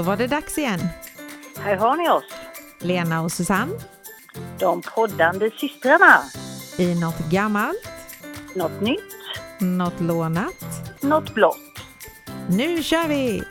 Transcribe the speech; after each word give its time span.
Då 0.00 0.04
var 0.04 0.16
det 0.16 0.26
dags 0.26 0.58
igen. 0.58 0.80
Här 1.58 1.76
har 1.76 1.96
ni 1.96 2.08
oss, 2.10 2.24
Lena 2.78 3.22
och 3.22 3.32
Susanne 3.32 3.72
de 4.58 4.82
poddande 4.82 5.50
systrarna. 5.50 6.22
i 6.78 7.00
något 7.00 7.18
gammalt, 7.30 7.88
Något 8.54 8.80
nytt, 8.80 9.14
något 9.60 10.00
lånat. 10.00 10.54
något 11.02 11.34
blått. 11.34 11.56
Nu 12.48 12.82
kör 12.82 13.08
vi! 13.08 13.42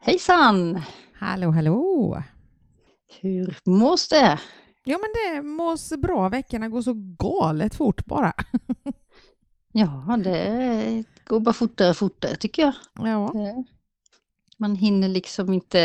Hejsan! 0.00 0.82
Hallå, 1.14 1.50
hallå! 1.50 2.22
Hur 3.20 3.56
mås 3.64 4.08
det? 4.08 4.40
Jo, 4.84 4.98
men 4.98 5.10
det 5.34 5.42
mås 5.42 5.92
bra. 5.98 6.28
Veckorna 6.28 6.68
går 6.68 6.82
så 6.82 6.92
galet 7.18 7.74
fort 7.74 8.04
bara. 8.06 8.32
Ja, 9.72 10.16
det 10.24 11.04
går 11.26 11.40
bara 11.40 11.52
fortare 11.52 11.90
och 11.90 11.96
fortare 11.96 12.36
tycker 12.36 12.62
jag. 12.62 12.72
Ja, 13.08 13.30
Det- 13.34 13.64
Man 14.56 14.76
hinner 14.76 15.08
liksom 15.08 15.52
inte 15.52 15.78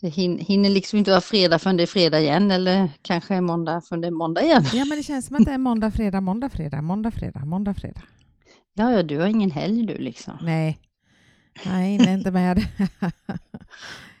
det 0.00 0.08
hin- 0.08 0.38
hinner 0.38 0.70
liksom 0.70 0.98
inte 0.98 1.10
vara 1.10 1.20
fredag 1.20 1.58
förrän 1.58 1.76
det 1.76 1.82
är 1.82 1.86
fredag 1.86 2.20
igen 2.20 2.50
eller 2.50 2.88
kanske 3.02 3.40
måndag 3.40 3.80
förrän 3.80 4.00
det 4.00 4.06
är 4.06 4.10
måndag 4.12 4.42
igen. 4.42 4.64
ja 4.72 4.84
men 4.84 4.98
det 4.98 5.02
känns 5.02 5.26
som 5.26 5.36
att 5.36 5.44
det 5.44 5.52
är 5.52 5.58
måndag, 5.58 5.90
fredag, 5.90 6.20
måndag, 6.20 6.48
fredag, 6.48 6.82
måndag, 6.82 7.10
fredag, 7.10 7.44
måndag, 7.44 7.74
fredag. 7.74 8.02
Ja, 8.74 8.92
ja, 8.92 9.02
du 9.02 9.18
har 9.18 9.26
ingen 9.26 9.50
helg 9.50 9.86
du 9.86 9.98
liksom. 9.98 10.38
Nej, 10.42 10.78
nej, 11.66 11.98
det 11.98 12.04
är 12.04 12.14
inte 12.14 12.30
med. 12.30 12.66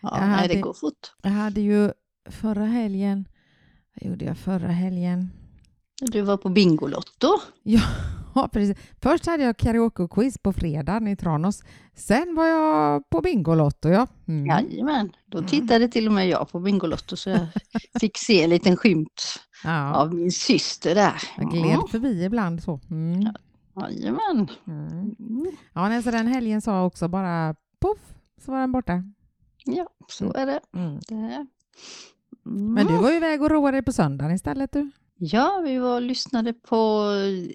Ja, 0.00 0.18
Jag 0.18 0.20
nej, 0.20 0.28
hade- 0.36 0.48
det 0.54 0.60
går 0.60 0.72
fort. 0.74 1.12
Jag 1.22 1.30
hade 1.30 1.60
ju 1.60 1.92
förra 2.30 2.64
helgen, 2.64 3.24
vad 3.94 4.10
gjorde 4.10 4.24
jag 4.24 4.38
förra 4.38 4.68
helgen? 4.68 5.30
Du 6.00 6.20
var 6.22 6.36
på 6.36 6.48
Bingolotto. 6.48 7.28
Ja, 7.62 7.80
precis. 8.52 8.76
Först 9.02 9.26
hade 9.26 9.42
jag 9.42 9.56
karaoke-quiz 9.56 10.38
på 10.42 10.52
fredagen 10.52 11.08
i 11.08 11.16
Tranås. 11.16 11.62
Sen 11.94 12.34
var 12.34 12.46
jag 12.46 13.10
på 13.10 13.20
Bingolotto, 13.20 13.88
ja. 13.88 14.06
Mm. 14.28 14.46
Jajamän, 14.46 15.12
då 15.26 15.38
Mm. 15.38 15.48
tittade 15.50 15.88
till 15.88 16.06
och 16.06 16.12
med 16.12 16.28
jag 16.28 16.48
på 16.48 16.60
Bingolotto 16.60 17.16
så 17.16 17.30
jag 17.30 17.46
fick 18.00 18.18
se 18.18 18.42
en 18.42 18.50
liten 18.50 18.76
skymt 18.76 19.40
ja. 19.64 19.94
av 19.94 20.14
min 20.14 20.32
syster 20.32 20.94
där. 20.94 21.22
Jag 21.36 21.50
gled 21.50 21.80
förbi 21.90 22.24
ibland 22.24 22.62
så. 22.62 22.80
Mm. 22.90 23.20
Ja. 23.22 23.32
Jajamän. 23.90 24.48
Mm. 24.66 24.88
Mm. 25.18 25.46
Ja, 25.72 25.88
nej, 25.88 26.02
så 26.02 26.10
den 26.10 26.26
helgen 26.26 26.60
sa 26.60 26.84
också 26.84 27.08
bara 27.08 27.54
poff, 27.80 27.98
så 28.44 28.52
var 28.52 28.60
den 28.60 28.72
borta. 28.72 29.02
Ja, 29.64 29.86
så 30.08 30.32
är 30.32 30.46
det. 30.46 30.60
Mm. 30.76 31.00
det. 31.08 31.46
Men 32.44 32.86
du 32.86 32.96
var 32.96 33.10
ju 33.10 33.16
iväg 33.16 33.42
och 33.42 33.50
roade 33.50 33.76
dig 33.76 33.82
på 33.82 33.92
söndagen 33.92 34.34
istället 34.34 34.72
du. 34.72 34.90
Ja, 35.18 35.60
vi 35.64 35.78
var 35.78 35.94
och 35.94 36.02
lyssnade 36.02 36.52
på 36.52 37.10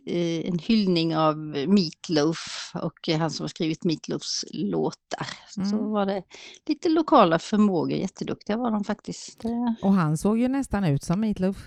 eh, 0.06 0.48
en 0.50 0.60
hyllning 0.60 1.18
av 1.18 1.38
Meatloaf 1.68 2.72
och 2.76 3.10
eh, 3.10 3.20
han 3.20 3.32
som 3.32 3.44
har 3.44 3.48
skrivit 3.48 3.84
Meatloafs 3.84 4.46
låtar. 4.54 5.28
Så 5.50 5.62
Mm. 5.62 5.90
var 5.92 6.06
det 6.06 6.24
lite 6.68 6.90
lokala 6.90 7.40
förmågor, 7.40 7.92
jätteduktiga 7.98 8.58
var 8.58 8.72
de 8.72 8.84
faktiskt. 8.84 9.44
Och 9.82 9.94
han 9.94 10.18
såg 10.18 10.40
ju 10.40 10.48
nästan 10.48 10.84
ut 10.84 11.04
som 11.04 11.20
Meatloaf. 11.20 11.58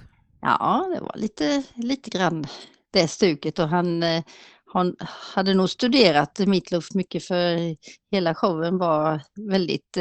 ja, 0.40 0.86
det 0.94 1.00
var 1.00 1.12
lite, 1.16 1.62
lite 1.74 2.10
grann 2.10 2.46
det 2.90 3.08
stuket 3.08 3.58
och 3.58 3.68
han, 3.68 4.02
eh, 4.02 4.24
han 4.72 4.96
hade 5.34 5.54
nog 5.54 5.70
studerat 5.70 6.38
Meatloaf 6.38 6.94
mycket 6.94 7.24
för 7.24 7.76
hela 8.10 8.34
showen 8.34 8.78
var 8.78 9.20
väldigt, 9.50 9.96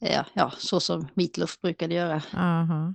ja, 0.00 0.24
ja, 0.34 0.52
så 0.58 0.80
som 0.80 1.08
Meatloaf 1.14 1.60
brukade 1.60 1.94
göra. 1.94 2.22
Aha. 2.34 2.94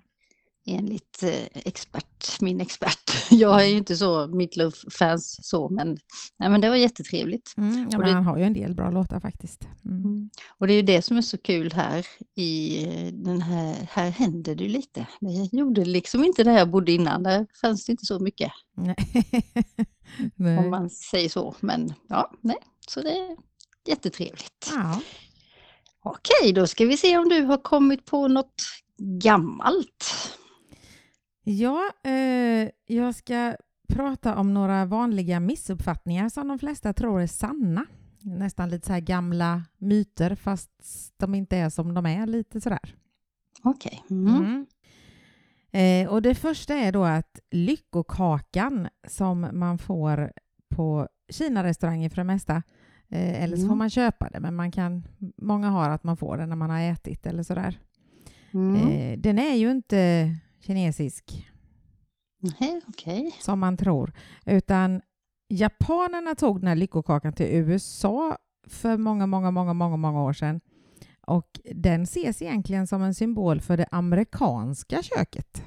Enligt 0.69 1.23
eh, 1.23 1.45
expert, 1.65 2.41
min 2.41 2.61
expert. 2.61 3.11
Jag 3.31 3.61
är 3.63 3.67
ju 3.67 3.77
inte 3.77 3.97
så 3.97 4.27
Meatloaf-fans 4.27 5.39
så, 5.41 5.69
men, 5.69 5.97
nej, 6.39 6.49
men 6.49 6.61
det 6.61 6.69
var 6.69 6.75
jättetrevligt. 6.75 7.53
Mm, 7.57 7.89
ja, 7.91 7.97
det- 7.97 8.11
han 8.11 8.25
har 8.25 8.37
ju 8.37 8.43
en 8.43 8.53
del 8.53 8.75
bra 8.75 8.91
låtar 8.91 9.19
faktiskt. 9.19 9.67
Mm. 9.85 10.29
Och 10.57 10.67
det 10.67 10.73
är 10.73 10.75
ju 10.75 10.81
det 10.81 11.01
som 11.01 11.17
är 11.17 11.21
så 11.21 11.37
kul 11.37 11.71
här 11.73 12.05
i 12.35 12.83
eh, 12.83 13.13
den 13.13 13.41
här, 13.41 13.75
här 13.91 14.09
händer 14.09 14.55
det 14.55 14.63
ju 14.63 14.69
lite. 14.69 15.07
Det 15.19 15.57
gjorde 15.57 15.81
det 15.83 15.89
liksom 15.89 16.23
inte 16.23 16.43
där 16.43 16.57
jag 16.57 16.69
bodde 16.69 16.91
innan, 16.91 17.23
där 17.23 17.47
fanns 17.61 17.85
det 17.85 17.91
inte 17.91 18.05
så 18.05 18.19
mycket 18.19 18.51
om 20.59 20.69
man 20.69 20.89
säger 20.89 21.29
så. 21.29 21.55
Men 21.59 21.93
ja, 22.09 22.31
nej, 22.41 22.57
så 22.87 23.01
det 23.01 23.11
är 23.11 23.37
jättetrevligt. 23.87 24.71
Ja. 24.75 25.01
Okej, 26.03 26.53
då 26.53 26.67
ska 26.67 26.85
vi 26.85 26.97
se 26.97 27.17
om 27.17 27.29
du 27.29 27.41
har 27.41 27.57
kommit 27.57 28.05
på 28.05 28.27
något 28.27 28.53
gammalt. 29.21 30.05
Ja, 31.43 31.91
eh, 32.03 32.69
jag 32.85 33.15
ska 33.15 33.55
prata 33.87 34.35
om 34.35 34.53
några 34.53 34.85
vanliga 34.85 35.39
missuppfattningar 35.39 36.29
som 36.29 36.47
de 36.47 36.59
flesta 36.59 36.93
tror 36.93 37.21
är 37.21 37.27
sanna. 37.27 37.85
Nästan 38.21 38.69
lite 38.69 38.87
så 38.87 38.93
här 38.93 38.99
gamla 38.99 39.63
myter 39.77 40.35
fast 40.35 40.71
de 41.17 41.35
inte 41.35 41.57
är 41.57 41.69
som 41.69 41.93
de 41.93 42.05
är, 42.05 42.27
lite 42.27 42.61
sådär. 42.61 42.95
Okej. 43.63 44.03
Mm. 44.09 44.35
Mm. 44.35 44.65
Eh, 45.71 46.11
och 46.13 46.21
det 46.21 46.35
första 46.35 46.73
är 46.73 46.91
då 46.91 47.03
att 47.03 47.39
lyckokakan 47.51 48.87
som 49.07 49.47
man 49.53 49.77
får 49.77 50.31
på 50.69 51.07
Kina-restauranger 51.29 52.09
för 52.09 52.15
det 52.15 52.23
mesta, 52.23 52.55
eh, 53.09 53.43
eller 53.43 53.57
så 53.57 53.61
får 53.61 53.65
Mm. 53.67 53.77
man 53.77 53.89
köpa 53.89 54.29
det, 54.29 54.39
men 54.39 54.55
man 54.55 54.71
kan, 54.71 55.03
många 55.37 55.69
har 55.69 55.89
att 55.89 56.03
man 56.03 56.17
får 56.17 56.37
det 56.37 56.45
när 56.45 56.55
man 56.55 56.69
har 56.69 56.79
ätit 56.81 57.25
eller 57.25 57.43
sådär. 57.43 57.79
Mm. 58.53 58.75
Eh, 58.75 59.19
den 59.19 59.39
är 59.39 59.55
ju 59.55 59.71
inte 59.71 60.29
kinesisk 60.59 61.49
Nej, 62.41 62.81
Okej. 62.87 63.35
som 63.39 63.59
man 63.59 63.77
tror, 63.77 64.13
utan 64.45 65.01
japanerna 65.49 66.35
tog 66.35 66.59
den 66.59 66.67
här 66.67 66.75
lyckokakan 66.75 67.33
till 67.33 67.45
USA 67.45 68.37
för 68.67 68.97
många, 68.97 69.27
många, 69.27 69.51
många, 69.51 69.73
många, 69.73 69.97
många 69.97 70.23
år 70.23 70.33
sedan. 70.33 70.61
Och 71.27 71.59
den 71.75 72.03
ses 72.03 72.41
egentligen 72.41 72.87
som 72.87 73.01
en 73.01 73.13
symbol 73.13 73.61
för 73.61 73.77
det 73.77 73.87
amerikanska 73.91 75.03
köket. 75.03 75.63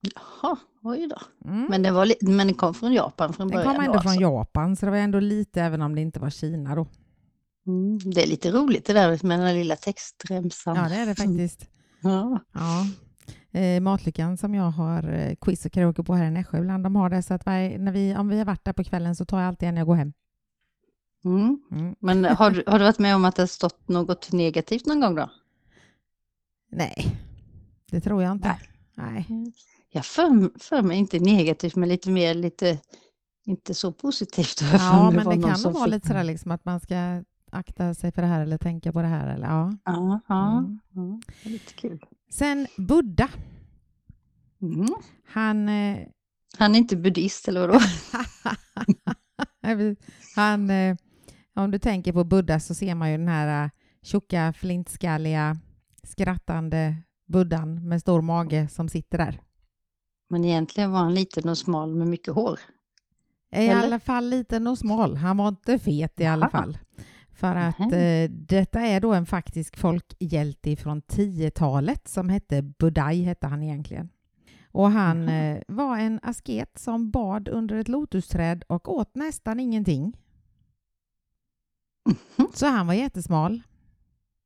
Jaha, 0.00 0.56
oj 0.82 1.08
då. 1.08 1.48
Mm. 1.50 1.66
Men 1.70 1.82
det, 1.82 1.90
var 1.90 2.12
men 2.20 2.46
det 2.46 2.54
kom 2.54 2.74
från 2.74 2.92
Japan 2.92 3.32
från 3.32 3.48
Den 3.48 3.56
början? 3.56 3.74
kom 3.74 3.84
då, 3.84 3.90
ändå 3.90 4.00
från 4.02 4.10
alltså. 4.10 4.22
Japan, 4.22 4.76
så 4.76 4.86
det 4.86 4.90
var 4.92 4.98
ändå 4.98 5.20
lite, 5.20 5.62
även 5.62 5.82
om 5.82 5.94
det 5.94 6.00
inte 6.00 6.20
var 6.20 6.30
Kina 6.30 6.74
då. 6.74 6.86
Mm, 7.66 7.98
det 7.98 8.22
är 8.22 8.26
lite 8.26 8.50
roligt 8.50 8.86
det 8.86 8.92
där 8.92 9.26
med 9.26 9.40
den 9.40 9.54
lilla 9.54 9.76
textremsan. 9.76 10.76
Ja, 10.76 10.88
det 10.88 10.94
är 10.94 11.06
det 11.06 11.14
faktiskt. 11.14 11.68
Ja. 12.02 12.38
Ja. 12.52 12.86
Eh, 13.56 13.80
Matlyckan 13.80 14.36
som 14.36 14.54
jag 14.54 14.70
har 14.70 15.12
eh, 15.12 15.34
quiz 15.40 15.66
och 15.66 15.72
karaoke 15.72 16.02
på 16.02 16.14
här 16.14 16.26
i 16.26 16.30
Nässjö 16.30 16.58
ibland, 16.58 16.84
de 16.84 16.96
har 16.96 17.10
det 17.10 17.22
så 17.22 17.34
att 17.34 17.46
varje, 17.46 17.78
när 17.78 17.92
vi, 17.92 18.16
om 18.16 18.28
vi 18.28 18.38
har 18.38 18.44
varit 18.44 18.64
där 18.64 18.72
på 18.72 18.84
kvällen 18.84 19.16
så 19.16 19.24
tar 19.24 19.40
jag 19.40 19.48
alltid 19.48 19.68
en 19.68 19.74
när 19.74 19.80
jag 19.80 19.86
går 19.86 19.94
hem. 19.94 20.12
Mm. 21.24 21.60
Mm. 21.70 21.94
Men 22.00 22.24
har 22.24 22.62
har 22.66 22.78
du 22.78 22.84
varit 22.84 22.98
med 22.98 23.16
om 23.16 23.24
att 23.24 23.36
det 23.36 23.42
har 23.42 23.46
stått 23.46 23.88
något 23.88 24.32
negativt 24.32 24.86
någon 24.86 25.00
gång 25.00 25.14
då? 25.14 25.30
Nej, 26.70 27.16
det 27.90 28.00
tror 28.00 28.22
jag 28.22 28.32
inte. 28.32 28.56
Nej. 28.94 29.26
Jag 29.90 30.04
för, 30.04 30.58
för 30.58 30.82
mig 30.82 30.98
inte 30.98 31.18
negativt 31.18 31.76
men 31.76 31.88
lite 31.88 32.10
mer 32.10 32.34
lite 32.34 32.78
inte 33.44 33.74
så 33.74 33.92
positivt. 33.92 34.62
Ja, 34.72 35.10
men 35.14 35.18
det 35.18 35.36
någon 35.36 35.42
kan 35.42 35.60
nog 35.62 35.72
vara 35.72 35.86
lite 35.86 36.06
sådär 36.06 36.24
liksom 36.24 36.50
att 36.50 36.64
man 36.64 36.80
ska 36.80 37.22
akta 37.50 37.94
sig 37.94 38.12
för 38.12 38.22
det 38.22 38.28
här 38.28 38.42
eller 38.42 38.58
tänka 38.58 38.92
på 38.92 39.02
det 39.02 39.08
här. 39.08 39.34
Eller, 39.34 39.46
ja. 39.46 39.72
Ja, 39.84 40.20
ja, 40.28 40.58
Mm. 40.58 40.80
ja, 40.94 41.20
det 41.44 41.50
lite 41.50 41.72
kul. 41.72 42.06
Sen 42.30 42.66
Buddha. 42.76 43.28
Mm. 44.62 44.86
Han, 45.28 45.68
eh, 45.68 45.98
Han 46.58 46.74
är 46.74 46.78
inte 46.78 46.96
buddhist 46.96 47.48
eller 47.48 47.60
vadå? 47.60 47.80
han 50.36 50.70
eh, 50.70 50.96
om 51.54 51.70
du 51.70 51.78
tänker 51.78 52.12
på 52.12 52.24
Buddha 52.24 52.60
så 52.60 52.74
ser 52.74 52.94
man 52.94 53.10
ju 53.10 53.16
den 53.18 53.28
här 53.28 53.64
eh, 53.64 53.70
tjocka, 54.02 54.52
flintskalliga, 54.52 55.56
skrattande 56.02 56.96
buddhan 57.28 57.88
med 57.88 58.00
stor 58.00 58.22
mage 58.22 58.68
som 58.68 58.88
sitter 58.88 59.18
där. 59.18 59.40
Men 60.30 60.44
egentligen 60.44 60.90
var 60.90 60.98
han 60.98 61.14
liten 61.14 61.48
och 61.48 61.58
smal 61.58 61.94
med 61.94 62.08
mycket 62.08 62.34
hår. 62.34 62.58
I 63.52 63.56
Eller? 63.56 63.82
alla 63.82 64.00
fall 64.00 64.28
liten 64.28 64.66
och 64.66 64.78
smal. 64.78 65.16
Han 65.16 65.36
var 65.36 65.48
inte 65.48 65.78
fet 65.78 66.20
i 66.20 66.26
alla 66.26 66.50
Jaha. 66.52 66.62
fall. 66.62 66.78
För 67.36 67.56
att 67.56 67.78
Nähä. 67.78 68.24
eh, 68.24 68.30
detta 68.30 68.80
är 68.80 69.00
då 69.00 69.14
en 69.14 69.26
faktisk 69.26 69.76
folkhjälte 69.76 70.76
från 70.76 71.02
10-talet 71.02 72.08
som 72.08 72.28
hette 72.28 72.62
Budai, 72.62 73.22
hette 73.22 73.46
han 73.46 73.62
egentligen. 73.62 74.08
Och 74.72 74.90
han 74.90 75.22
Jaha. 75.28 75.32
eh, 75.34 75.62
var 75.68 75.98
en 75.98 76.20
asket 76.22 76.78
som 76.78 77.10
bad 77.10 77.48
under 77.48 77.76
ett 77.76 77.88
lotusträd 77.88 78.64
och 78.68 78.88
åt 78.94 79.14
nästan 79.14 79.60
ingenting. 79.60 80.16
Mhm. 82.38 82.48
Så 82.54 82.66
han 82.66 82.86
var 82.86 82.94
jättesmal. 82.94 83.62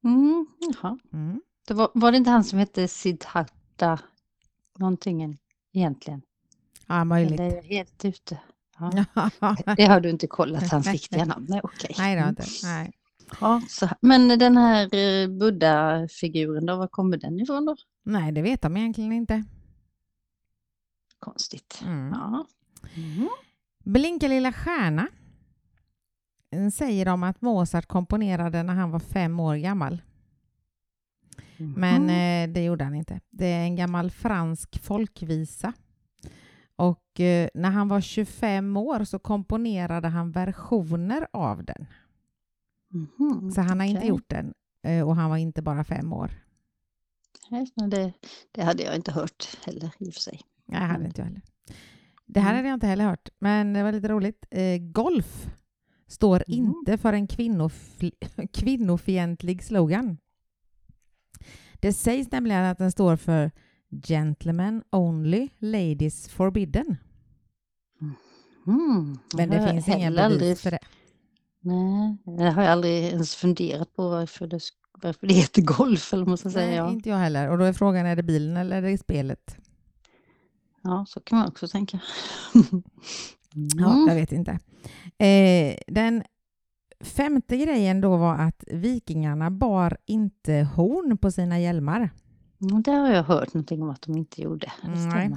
Mm, 0.05 0.47
jaha. 0.61 0.99
Mm. 1.13 1.41
Det 1.69 1.75
var, 1.75 1.91
var 1.95 2.11
det 2.11 2.17
inte 2.17 2.31
han 2.31 2.45
som 2.45 2.59
hette 2.59 2.89
Siddhartha 2.89 3.99
någonting 4.79 5.39
egentligen? 5.73 6.23
Ja, 6.87 7.05
möjligt. 7.05 7.41
Eller 7.41 7.63
helt 7.63 8.05
ute? 8.05 8.39
Det 9.77 9.85
har 9.87 10.01
du 10.01 10.11
inte 10.11 10.27
kollat 10.27 10.71
hans 10.71 10.87
riktiga 10.87 11.25
namn? 11.25 11.47
Nej, 11.49 11.61
okej. 11.65 11.95
Nej, 11.99 12.15
det 12.17 12.21
har 12.21 12.29
Mm. 12.29 12.37
inte. 12.43 12.67
Nej. 12.67 12.93
Ja, 13.41 13.63
så, 13.69 13.89
men 14.01 14.39
den 14.39 14.57
här 14.57 14.95
eh, 14.95 15.29
Buddha-figuren 15.29 16.67
då, 16.67 16.77
var 16.77 16.89
kommer 16.89 17.17
den 17.17 17.41
ifrån 17.41 17.65
då? 17.67 17.77
Nej, 18.03 18.33
det 18.33 18.43
vet 18.43 18.63
de 18.63 18.77
egentligen 18.77 19.13
inte. 19.13 19.45
Konstigt. 21.19 21.81
Mm. 21.85 22.11
Ja. 22.13 22.47
Mm. 22.97 23.29
Blinka 23.85 24.29
lilla 24.29 24.53
stjärna 24.53 25.09
säger 26.73 27.05
de 27.05 27.23
att 27.23 27.41
Mozart 27.41 27.87
komponerade 27.87 28.63
när 28.63 28.75
han 28.75 28.91
var 28.91 28.99
fem 29.01 29.41
år 29.41 29.57
gammal. 29.57 30.03
Men 31.57 32.03
Mhm. 32.03 32.11
eh, 32.11 32.55
det 32.55 32.65
gjorde 32.65 32.85
han 32.85 32.95
inte. 32.95 33.21
Det 33.31 33.47
är 33.47 33.63
en 33.65 33.77
gammal 33.77 34.11
fransk 34.11 34.83
folkvisa. 34.83 35.73
Eh, 37.21 37.49
när 37.55 37.71
han 37.71 37.89
var 37.89 38.01
25 38.01 38.77
år 38.77 39.05
så 39.05 39.19
komponerade 39.19 40.09
han 40.09 40.31
versioner 40.33 41.27
av 41.33 41.65
den. 41.65 41.87
Mhm. 42.91 43.51
Så 43.53 43.61
han 43.61 43.81
har 43.81 43.87
inte 43.87 43.99
Okej. 43.99 44.09
gjort 44.09 44.29
den. 44.29 44.55
eh, 44.83 45.09
Och 45.09 45.17
han 45.17 45.31
var 45.31 45.37
inte 45.37 45.63
bara 45.63 45.85
fem 45.85 46.13
år. 46.13 46.31
Det, 47.91 48.13
det 48.53 48.63
hade 48.63 48.83
jag 48.83 48.97
inte 48.97 49.13
hört 49.13 49.59
heller 49.67 49.91
i 49.99 50.11
och 50.11 50.15
för 50.15 50.21
sig. 50.21 50.41
Nej, 50.67 50.81
hade 50.81 50.95
Mm. 50.95 51.07
inte 51.07 51.21
jag 51.21 51.27
heller. 51.27 51.43
Det 52.27 52.41
här 52.41 52.51
Mm. 52.51 52.57
hade 52.57 52.69
jag 52.69 52.77
inte 52.77 52.87
heller 52.87 53.05
hört, 53.05 53.29
men 53.39 53.73
det 53.73 53.83
var 53.83 53.93
lite 53.93 54.09
roligt. 54.09 54.47
Eh, 54.51 54.79
golf 54.79 55.47
står 56.07 56.45
Mm. 56.49 56.59
inte 56.67 56.99
för 56.99 57.13
en 57.13 57.29
kvinnofl- 57.29 58.47
kvinnofientlig 58.53 59.65
slogan. 59.65 60.17
Det 61.75 61.93
sägs 61.93 62.31
nämligen 62.33 62.65
att 62.65 62.79
den 62.79 62.93
står 62.93 63.17
för 63.17 63.51
Gentlemen 64.07 64.83
only, 64.91 65.49
ladies 65.59 66.29
forbidden. 66.29 66.97
Mm. 68.67 69.19
Men 69.37 69.51
det 69.51 69.57
Jag 69.57 69.71
finns 69.71 69.89
inga 69.89 70.11
bevis 70.11 70.21
aldrig- 70.21 70.59
för 70.59 70.71
det. 70.71 70.79
Nej, 71.63 72.17
det 72.39 72.51
har 72.51 72.63
jag 72.63 72.73
aldrig 72.73 73.05
ens 73.05 73.35
funderat 73.37 73.97
på 73.97 74.09
varför 74.11 74.47
det, 74.47 74.61
varför 75.03 75.27
det 75.27 75.35
heter 75.35 75.63
golf 75.63 76.13
eller 76.13 76.27
man 76.27 76.39
ska 76.39 76.51
säga. 76.51 76.67
Nej, 76.67 76.77
Ja. 76.77 76.91
inte 76.91 77.09
jag 77.09 77.17
heller. 77.17 77.51
Och 77.51 77.59
då 77.59 77.65
är 77.65 77.73
frågan, 77.73 78.07
är 78.07 78.17
det 78.17 78.23
bilen 78.23 78.57
eller 78.57 78.77
är 78.83 78.83
det 78.91 78.99
spelet? 78.99 79.57
ja, 80.83 81.05
så 81.09 81.21
kan 81.21 81.39
man 81.39 81.49
också 81.49 81.69
tänka. 81.69 82.01
Ja, 83.77 83.93
Mm. 83.93 84.09
jag 84.09 84.15
vet 84.15 84.33
inte. 84.33 84.59
Eh, 85.19 85.77
den 85.87 86.23
femte 87.01 87.57
grejen 87.57 88.01
då 88.01 88.17
var 88.17 88.35
att 88.35 88.65
vikingarna 88.67 89.51
bar 89.51 89.97
inte 90.07 90.69
horn 90.75 91.19
på 91.19 91.31
sina 91.31 91.61
hjälmar. 91.61 92.11
Mm, 92.61 92.83
Det 92.83 92.91
har 92.91 93.09
jag 93.13 93.23
hört 93.23 93.55
någonting 93.55 93.83
om 93.83 93.91
att 93.91 94.03
de 94.03 94.17
inte 94.17 94.43
gjorde. 94.43 94.73
Det 94.83 94.89
Nej. 94.89 95.37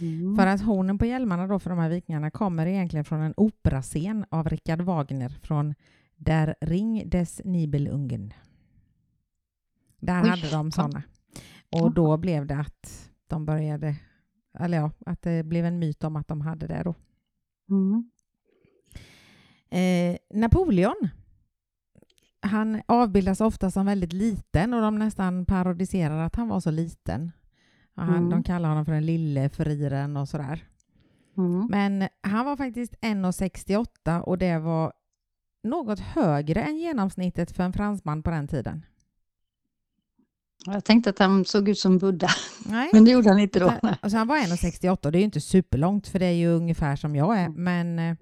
Mm. 0.00 0.36
För 0.36 0.46
att 0.46 0.60
hornen 0.60 0.98
på 0.98 1.06
hjälmarna 1.06 1.46
då 1.46 1.58
för 1.58 1.70
de 1.70 1.78
här 1.78 1.88
vikingarna 1.88 2.30
kommer 2.30 2.66
egentligen 2.66 3.04
från 3.04 3.20
en 3.20 3.34
operascen 3.36 4.24
av 4.28 4.48
Richard 4.48 4.80
Wagner 4.80 5.28
från 5.28 5.74
Der 6.16 6.54
Ring 6.60 7.10
des 7.10 7.40
Nibelungen. 7.44 8.32
Där 10.00 10.22
Oj, 10.22 10.28
hade 10.28 10.50
de 10.50 10.72
sådana. 10.72 11.02
Och 11.70 11.94
då 11.94 12.16
blev 12.16 12.46
det 12.46 12.56
att 12.56 13.10
de 13.26 13.46
började, 13.46 13.96
eller 14.58 14.78
ja, 14.78 14.90
att 15.06 15.22
det 15.22 15.42
blev 15.46 15.64
en 15.64 15.78
myt 15.78 16.04
om 16.04 16.16
att 16.16 16.28
de 16.28 16.40
hade 16.40 16.66
det 16.66 16.82
då. 16.82 16.94
Mm. 17.70 18.10
Eh, 19.70 20.16
Napoleon, 20.30 21.08
han 22.40 22.82
avbildas 22.86 23.40
ofta 23.40 23.70
som 23.70 23.86
väldigt 23.86 24.12
liten 24.12 24.74
och 24.74 24.80
de 24.80 24.98
nästan 24.98 25.46
parodiserar 25.46 26.18
att 26.18 26.36
han 26.36 26.48
var 26.48 26.60
så 26.60 26.70
liten. 26.70 27.32
Han, 27.96 28.08
Mm. 28.16 28.30
De 28.30 28.42
kallar 28.42 28.68
honom 28.68 28.84
för 28.84 28.92
den 28.92 29.06
lille 29.06 29.48
friren 29.48 30.16
och 30.16 30.28
sådär. 30.28 30.64
Mm. 31.36 31.66
Men 31.70 32.08
han 32.22 32.46
var 32.46 32.56
faktiskt 32.56 32.94
1,68 33.00 34.20
och 34.20 34.38
det 34.38 34.58
var 34.58 34.92
något 35.62 36.00
högre 36.00 36.62
än 36.62 36.76
genomsnittet 36.76 37.50
för 37.52 37.62
en 37.62 37.72
fransman 37.72 38.22
på 38.22 38.30
den 38.30 38.48
tiden. 38.48 38.84
Jag 40.66 40.84
tänkte 40.84 41.10
att 41.10 41.18
han 41.18 41.44
såg 41.44 41.68
ut 41.68 41.78
som 41.78 41.98
Buddha, 41.98 42.28
Nej. 42.66 42.90
men 42.92 43.04
det 43.04 43.10
gjorde 43.10 43.28
han 43.28 43.38
inte 43.38 43.58
då. 43.58 43.72
Alltså 44.00 44.18
han 44.18 44.26
var 44.26 44.36
1,68 44.36 45.06
och 45.06 45.12
det 45.12 45.18
är 45.18 45.20
ju 45.20 45.24
inte 45.24 45.40
superlångt 45.40 46.08
för 46.08 46.18
det 46.18 46.26
är 46.26 46.30
ju 46.32 46.48
ungefär 46.48 46.96
som 46.96 47.16
jag 47.16 47.38
är. 47.38 47.46
Mm. 47.46 47.64
Men 47.64 47.98
eh, 47.98 48.16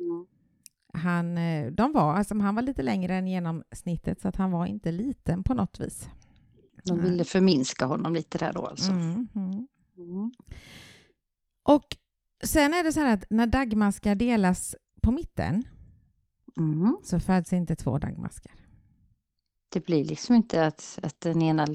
Mm. 0.92 1.04
han, 1.04 1.38
eh, 1.38 1.72
de 1.72 1.92
var, 1.92 2.14
alltså 2.14 2.38
han 2.38 2.54
var 2.54 2.62
lite 2.62 2.82
längre 2.82 3.14
än 3.14 3.26
genomsnittet 3.28 4.20
så 4.20 4.28
att 4.28 4.36
han 4.36 4.50
var 4.50 4.66
inte 4.66 4.92
liten 4.92 5.42
på 5.42 5.54
något 5.54 5.80
vis. 5.80 6.08
De 6.84 7.00
ville 7.02 7.24
förminska 7.24 7.86
honom 7.86 8.14
lite 8.14 8.38
där 8.38 8.52
då 8.52 8.66
alltså. 8.66 8.92
Mm, 8.92 9.28
mm. 9.34 9.66
Mm. 9.98 10.32
Och 11.62 11.84
sen 12.44 12.74
är 12.74 12.84
det 12.84 12.92
så 12.92 13.00
här 13.00 13.14
att 13.14 13.24
när 13.30 13.46
dagmaskar 13.46 14.14
delas 14.14 14.76
på 15.02 15.10
mitten 15.10 15.64
Mm. 16.56 16.96
så 17.02 17.20
föds 17.20 17.52
inte 17.52 17.76
två 17.76 17.98
dagmaskar. 17.98 18.52
Det 19.72 19.84
blir 19.86 20.04
liksom 20.04 20.34
inte 20.34 20.66
att, 20.66 20.98
att 21.02 21.20
den 21.20 21.42
ena 21.42 21.66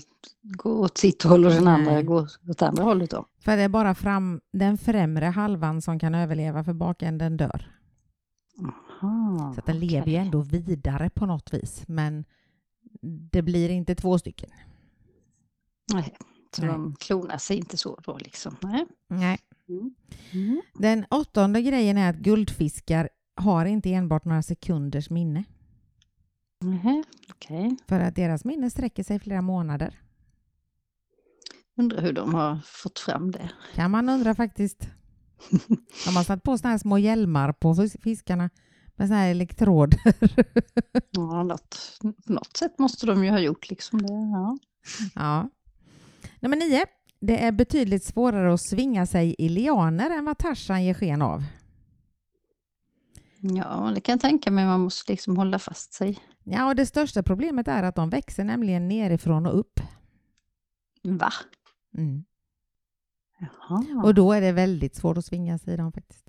går 0.42 0.80
åt 0.80 0.98
sitt 0.98 1.24
håll 1.24 1.46
och 1.46 1.52
den 1.52 1.64
Nej. 1.64 1.74
andra 1.74 2.02
går 2.02 2.30
åt 2.50 2.62
andra 2.62 2.84
hållet 2.84 3.10
då. 3.10 3.26
För 3.40 3.58
det 3.58 3.64
är 3.64 3.70
bara 3.70 3.96
fram, 3.96 4.42
den 4.54 4.78
främre 4.78 5.26
halvan 5.26 5.82
som 5.82 6.00
kan 6.00 6.16
överleva 6.16 6.64
för 6.64 6.74
bakänden 6.74 7.38
dör. 7.38 7.72
Aha, 8.62 9.52
Så 9.54 9.60
att 9.60 9.66
den 9.66 9.80
lever 9.80 10.08
ju 10.08 10.16
ändå 10.16 10.42
vidare 10.42 11.10
på 11.10 11.26
något 11.26 11.54
vis. 11.54 11.84
Men 11.88 12.26
det 13.32 13.42
blir 13.42 13.70
inte 13.70 13.96
två 13.96 14.20
stycken. 14.20 14.50
Nej, 15.94 16.16
så 16.56 16.62
Nej. 16.62 16.72
de 16.72 16.96
klonar 16.96 17.38
sig 17.38 17.58
inte 17.58 17.78
så 17.78 18.00
då 18.04 18.18
liksom. 18.18 18.56
Nej. 18.62 18.86
Nej. 19.08 19.40
Mm. 19.70 19.94
Mm. 20.34 20.62
Den 20.74 21.06
åttonde 21.10 21.62
grejen 21.62 21.98
är 21.98 22.10
att 22.10 22.16
guldfiskar 22.16 23.10
har 23.36 23.66
inte 23.66 23.94
enbart 23.94 24.26
några 24.26 24.44
sekunders 24.44 25.10
minne. 25.10 25.44
Nähä, 26.62 27.04
Okej, 27.30 27.78
För 27.88 28.00
att 28.00 28.16
deras 28.16 28.46
minne 28.46 28.70
sträcker 28.70 29.04
sig 29.04 29.20
flera 29.20 29.42
månader. 29.42 30.00
undrar 31.78 32.02
hur 32.02 32.14
de 32.14 32.34
har 32.34 32.60
fått 32.66 33.00
fram 33.00 33.32
det. 33.32 33.50
Kan 33.76 33.92
man 33.92 34.10
undra 34.10 34.36
faktiskt. 34.36 34.88
De 36.06 36.16
har 36.16 36.24
satt 36.24 36.44
på 36.44 36.58
såna 36.58 36.72
här 36.72 36.78
små 36.78 36.98
hjälmar 36.98 37.54
på 37.54 37.74
fis- 37.76 38.02
fiskarna 38.04 38.50
med 38.96 39.08
såna 39.08 39.20
här 39.20 39.32
elektroder. 39.32 40.00
Ja, 41.12 41.44
något, 41.44 42.00
något 42.26 42.58
sätt 42.58 42.80
måste 42.80 43.06
de 43.06 43.24
ju 43.26 43.30
ha 43.32 43.40
gjort 43.40 43.70
liksom 43.70 44.02
det. 44.02 44.14
Ja. 44.14 44.58
Ja. 45.16 45.50
Nummer 46.40 46.58
nio. 46.58 46.86
Det 47.20 47.44
är 47.44 47.52
betydligt 47.52 48.04
svårare 48.04 48.54
att 48.54 48.62
svinga 48.70 49.06
sig 49.06 49.36
i 49.38 49.50
lianer 49.50 50.10
än 50.10 50.26
vad 50.26 50.38
Tarzan 50.38 50.84
ger 50.84 50.94
sken 50.94 51.22
av. 51.22 51.44
ja, 53.40 53.92
det 53.96 54.02
kan 54.02 54.14
jag 54.14 54.22
tänka 54.22 54.52
mig. 54.52 54.66
Man 54.66 54.80
måste 54.80 55.12
liksom 55.12 55.38
hålla 55.38 55.60
fast 55.60 55.94
sig. 55.94 56.20
Ja, 56.44 56.68
och 56.68 56.76
det 56.76 56.86
största 56.86 57.24
problemet 57.24 57.68
är 57.68 57.84
att 57.84 57.96
de 57.96 58.10
växer 58.10 58.44
nämligen 58.44 58.88
nerifrån 58.88 59.46
och 59.46 59.60
upp. 59.60 59.80
Va? 61.04 61.34
Mm. 61.98 62.24
Jaha. 63.40 64.02
Och 64.04 64.14
då 64.14 64.34
är 64.34 64.42
det 64.42 64.52
väldigt 64.52 64.96
svårt 64.96 65.18
att 65.18 65.26
svinga 65.26 65.58
sig 65.60 65.74
i 65.74 65.78
dem 65.78 65.92
faktiskt. 65.92 66.28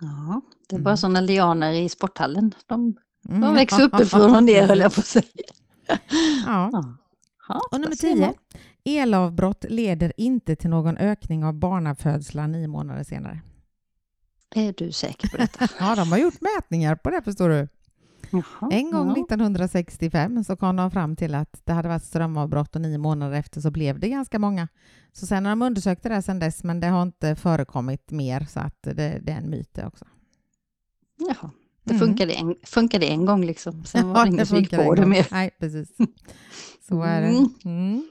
ja, 0.00 0.40
det 0.68 0.74
är 0.74 0.78
Mm. 0.78 0.84
bara 0.84 0.96
sådana 0.96 1.20
lianer 1.20 1.72
i 1.72 1.88
sporthallen. 1.88 2.54
De, 2.66 2.96
Mm. 3.28 3.40
de 3.40 3.54
växer 3.54 3.82
uppifrån 3.82 4.34
och 4.36 4.44
ner 4.44 4.66
höll 4.68 4.78
jag 4.78 4.94
på 4.94 5.00
att 5.00 5.06
säga. 5.06 5.24
Ja. 6.46 6.96
Ja. 7.50 7.54
Ja, 7.54 7.68
Och 7.70 7.80
nummer 7.80 7.88
där 7.90 7.96
ser 7.96 8.14
10. 8.14 8.20
man. 8.26 8.34
Elavbrott 8.84 9.64
leder 9.68 10.12
inte 10.16 10.56
till 10.56 10.70
någon 10.70 10.96
ökning 10.96 11.44
av 11.44 11.54
barnafödslar 11.54 12.48
nio 12.48 12.68
månader 12.68 13.02
senare. 13.04 13.40
Är 14.54 14.74
du 14.76 14.92
säker 14.92 15.28
på 15.28 15.36
detta? 15.36 15.68
Ja, 15.80 15.94
de 15.96 16.12
har 16.12 16.18
gjort 16.18 16.40
mätningar 16.40 16.94
på 16.96 17.10
det 17.10 17.22
förstår 17.22 17.48
du. 17.48 17.68
Jaha, 18.30 18.70
En 18.72 18.90
gång 18.90 19.06
ja. 19.16 19.22
1965 19.24 20.44
så 20.44 20.56
kom 20.56 20.76
de 20.76 20.90
fram 20.90 21.16
till 21.16 21.34
att 21.34 21.60
det 21.64 21.72
hade 21.72 21.88
varit 21.88 22.04
strömavbrott 22.04 22.74
och 22.76 22.82
nio 22.82 22.98
månader 22.98 23.36
efter 23.36 23.60
så 23.60 23.70
blev 23.70 23.98
det 24.00 24.08
ganska 24.08 24.38
många. 24.38 24.68
Så 25.12 25.26
sen 25.26 25.44
har 25.44 25.52
de 25.52 25.62
undersökt 25.62 26.02
det 26.02 26.08
där 26.08 26.20
sedan 26.20 26.38
dess 26.38 26.64
men 26.64 26.80
det 26.80 26.86
har 26.86 27.02
inte 27.02 27.36
förekommit 27.36 28.10
mer 28.10 28.46
så 28.50 28.60
att 28.60 28.82
det, 28.82 28.92
det 29.22 29.32
är 29.32 29.36
en 29.36 29.50
myt 29.50 29.78
också. 29.84 30.04
Jaha. 31.18 31.50
Det 31.84 31.94
Mm. 31.94 32.06
funkade, 32.06 32.32
en, 32.32 32.54
funkade 32.64 33.06
en 33.06 33.26
gång 33.26 33.44
liksom. 33.44 33.84
Sen 33.84 34.08
var 34.12 34.18
Ja, 34.18 34.24
det 34.24 34.30
ingen 34.30 34.46
som 34.46 34.58
gick 34.58 34.70
på 34.70 34.94
det 34.94 35.06
mer. 35.06 35.26
Nej, 35.30 35.50
precis. 35.58 35.88
Så 36.90 37.02
är 37.02 37.20
det. 37.20 37.26
Mm. 37.28 37.48
Mm. 37.64 38.08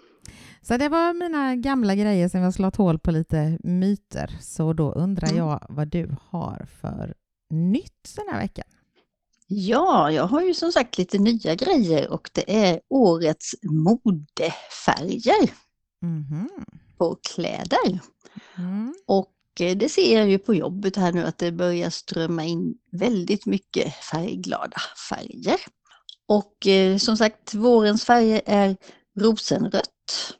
Så 0.61 0.77
det 0.77 0.89
var 0.89 1.13
mina 1.13 1.55
gamla 1.55 1.95
grejer 1.95 2.29
som 2.29 2.39
jag 2.39 2.53
slått 2.53 2.75
hål 2.75 2.99
på 2.99 3.11
lite 3.11 3.57
myter. 3.63 4.37
Så 4.41 4.73
då 4.73 4.91
undrar 4.91 5.27
Mm. 5.27 5.37
jag 5.37 5.65
vad 5.69 5.87
du 5.87 6.15
har 6.29 6.67
för 6.81 7.13
nytt 7.49 8.15
den 8.15 8.25
här 8.33 8.41
veckan. 8.41 8.65
Ja, 9.47 10.11
jag 10.11 10.23
har 10.27 10.41
ju 10.41 10.53
som 10.53 10.71
sagt 10.71 10.97
lite 10.97 11.17
nya 11.19 11.55
grejer 11.55 12.11
och 12.11 12.29
det 12.33 12.55
är 12.67 12.79
årets 12.89 13.55
modefärger 13.63 15.49
Mhm. 16.01 16.49
på 16.97 17.17
kläder. 17.33 17.99
Mm. 18.57 18.93
Och 19.07 19.33
eh, 19.59 19.77
det 19.77 19.89
ser 19.89 20.17
jag 20.19 20.29
ju 20.29 20.39
på 20.39 20.53
jobbet 20.53 20.95
här 20.95 21.11
nu 21.11 21.23
att 21.25 21.37
det 21.37 21.51
börjar 21.51 21.89
strömma 21.89 22.43
in 22.45 22.73
väldigt 22.91 23.45
mycket 23.45 23.93
färgglada 23.93 24.77
färger. 25.09 25.59
Och 26.29 26.67
eh, 26.67 26.97
som 26.97 27.17
sagt, 27.17 27.53
vårens 27.53 28.05
färger 28.05 28.41
är 28.45 28.77
rosenrött. 29.19 30.35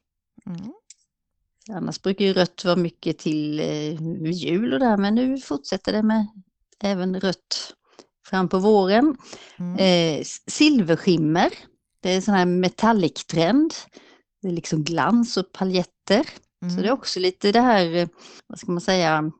Mm. 0.45 0.73
Annars 1.71 2.01
brukar 2.01 2.25
ju 2.25 2.33
rött 2.33 2.65
vara 2.65 2.75
mycket 2.75 3.17
till 3.17 3.59
eh, 3.59 4.31
jul 4.31 4.73
och 4.73 4.79
där, 4.79 4.97
men 4.97 5.15
nu 5.15 5.37
fortsätter 5.37 5.91
det 5.93 6.03
med 6.03 6.27
även 6.83 7.19
rött 7.19 7.73
fram 8.27 8.49
på 8.49 8.59
våren. 8.59 9.17
Mm. 9.59 9.75
Eh, 9.77 10.23
silverskimmer, 10.47 11.49
det 12.01 12.11
är 12.11 12.21
sån 12.21 12.33
här 12.33 12.45
metallic-trend. 12.45 13.73
Det 14.41 14.47
är 14.47 14.51
liksom 14.51 14.83
glans 14.83 15.37
och 15.37 15.51
paljetter. 15.51 16.23
Så 16.23 16.65
Mm. 16.65 16.81
det 16.81 16.87
är 16.87 16.91
också 16.91 17.19
lite 17.19 17.51
det 17.51 17.61
här, 17.61 17.95
eh, 17.95 18.07
vad 18.47 18.59
ska 18.59 18.71
man 18.71 18.81
säga, 18.81 19.17
mm, 19.17 19.31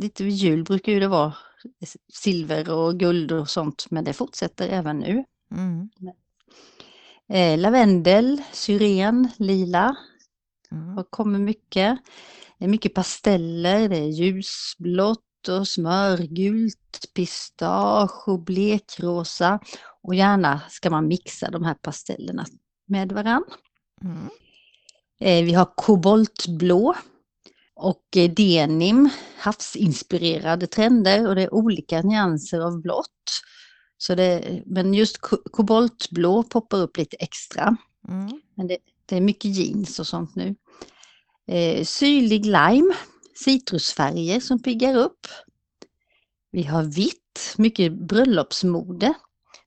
lite 0.00 0.24
vid 0.24 0.34
jul 0.34 0.64
brukar 0.64 0.92
ju 0.92 1.00
det 1.00 1.08
vara 1.08 1.34
silver 2.12 2.70
och 2.70 2.98
guld 2.98 3.32
och 3.32 3.50
sånt, 3.50 3.86
men 3.90 4.04
det 4.04 4.12
fortsätter 4.12 4.68
även 4.68 4.98
nu. 4.98 5.24
Mm. 5.52 5.90
Eh, 7.28 7.58
lavendel, 7.58 8.42
syren, 8.52 9.28
lila 9.36 9.96
Mm. 10.72 10.88
har 10.96 11.04
kommit 11.04 11.40
mycket. 11.40 11.98
Det 12.58 12.64
är 12.64 12.68
mycket 12.68 12.94
pasteller, 12.94 13.88
det 13.88 13.96
är 13.96 14.08
ljusblått 14.08 15.48
och 15.48 15.68
smörgult, 15.68 17.10
pistage 17.14 18.28
och 18.28 18.40
blekrosa. 18.40 19.60
Och 20.02 20.14
gärna 20.14 20.60
ska 20.68 20.90
man 20.90 21.08
mixa 21.08 21.50
de 21.50 21.64
här 21.64 21.74
pastellerna 21.74 22.46
med 22.86 23.12
varann. 23.12 23.44
Mm. 24.02 24.28
Eh, 25.20 25.44
vi 25.44 25.52
har 25.54 25.72
koboltblå 25.76 26.94
och 27.80 28.16
eh, 28.16 28.30
denim, 28.30 29.08
havsinspirerade 29.38 30.66
trender 30.66 31.28
och 31.28 31.34
det 31.34 31.42
är 31.42 31.54
olika 31.54 32.02
nyanser 32.02 32.60
av 32.60 32.80
blått. 32.82 33.42
Så 33.98 34.14
det, 34.14 34.62
men 34.66 34.94
just 34.94 35.18
ko- 35.18 35.42
koboltblå 35.50 36.42
poppar 36.42 36.78
upp 36.78 36.96
lite 36.96 37.16
extra. 37.16 37.76
Mm. 38.08 38.40
Men 38.54 38.66
det, 38.66 38.78
det 39.06 39.16
är 39.16 39.20
mycket 39.20 39.56
jeans 39.56 39.98
och 40.00 40.06
sånt 40.06 40.36
nu. 40.36 40.54
Eh, 41.48 41.84
syrlig 41.84 42.46
lime, 42.46 42.94
citrusfärger 43.44 44.40
som 44.40 44.62
piggar 44.62 44.96
upp. 44.96 45.26
Vi 46.52 46.62
har 46.62 46.82
vitt, 46.82 47.54
mycket 47.56 47.92
bröllopsmode. 47.92 49.14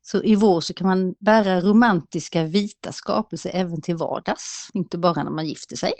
Så 0.01 0.23
i 0.23 0.35
vår 0.35 0.61
så 0.61 0.73
kan 0.73 0.87
man 0.87 1.15
bära 1.19 1.61
romantiska 1.61 2.43
vita 2.43 2.91
skapelser 2.91 3.51
även 3.53 3.81
till 3.81 3.95
vardags, 3.95 4.69
inte 4.73 4.97
bara 4.97 5.23
när 5.23 5.31
man 5.31 5.47
gifter 5.47 5.75
sig. 5.75 5.93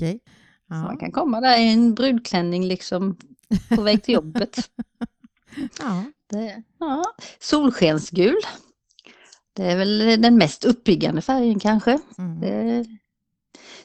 Okej. 0.68 0.68
Så 0.68 0.74
Ja. 0.74 0.82
man 0.82 0.98
kan 0.98 1.12
komma 1.12 1.40
där 1.40 1.58
i 1.58 1.72
en 1.72 1.94
brudklänning 1.94 2.64
liksom 2.66 3.16
på 3.68 3.82
väg 3.82 4.02
till 4.02 4.14
jobbet. 4.14 4.56
Ja. 5.78 6.04
Det, 6.30 6.62
ja. 6.78 7.04
Solskensgul. 7.40 8.40
Det 9.52 9.62
är 9.64 9.76
väl 9.76 10.20
den 10.22 10.36
mest 10.38 10.64
uppiggande 10.64 11.22
färgen 11.22 11.60
kanske. 11.60 11.98
Mm. 12.18 12.40
Det... 12.40 12.84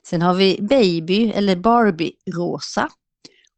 Sen 0.03 0.21
har 0.21 0.33
vi 0.33 0.59
baby 0.61 1.31
eller 1.31 1.55
Barbie-rosa. 1.55 2.89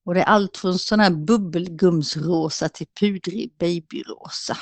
Och 0.05 0.13
det 0.13 0.19
är 0.21 0.25
allt 0.25 0.57
från 0.57 0.79
sån 0.79 0.99
här 0.99 1.09
bubbelgumsrosa 1.11 2.69
till 2.69 2.87
pudrig 2.99 3.53
babyrosa. 3.57 4.57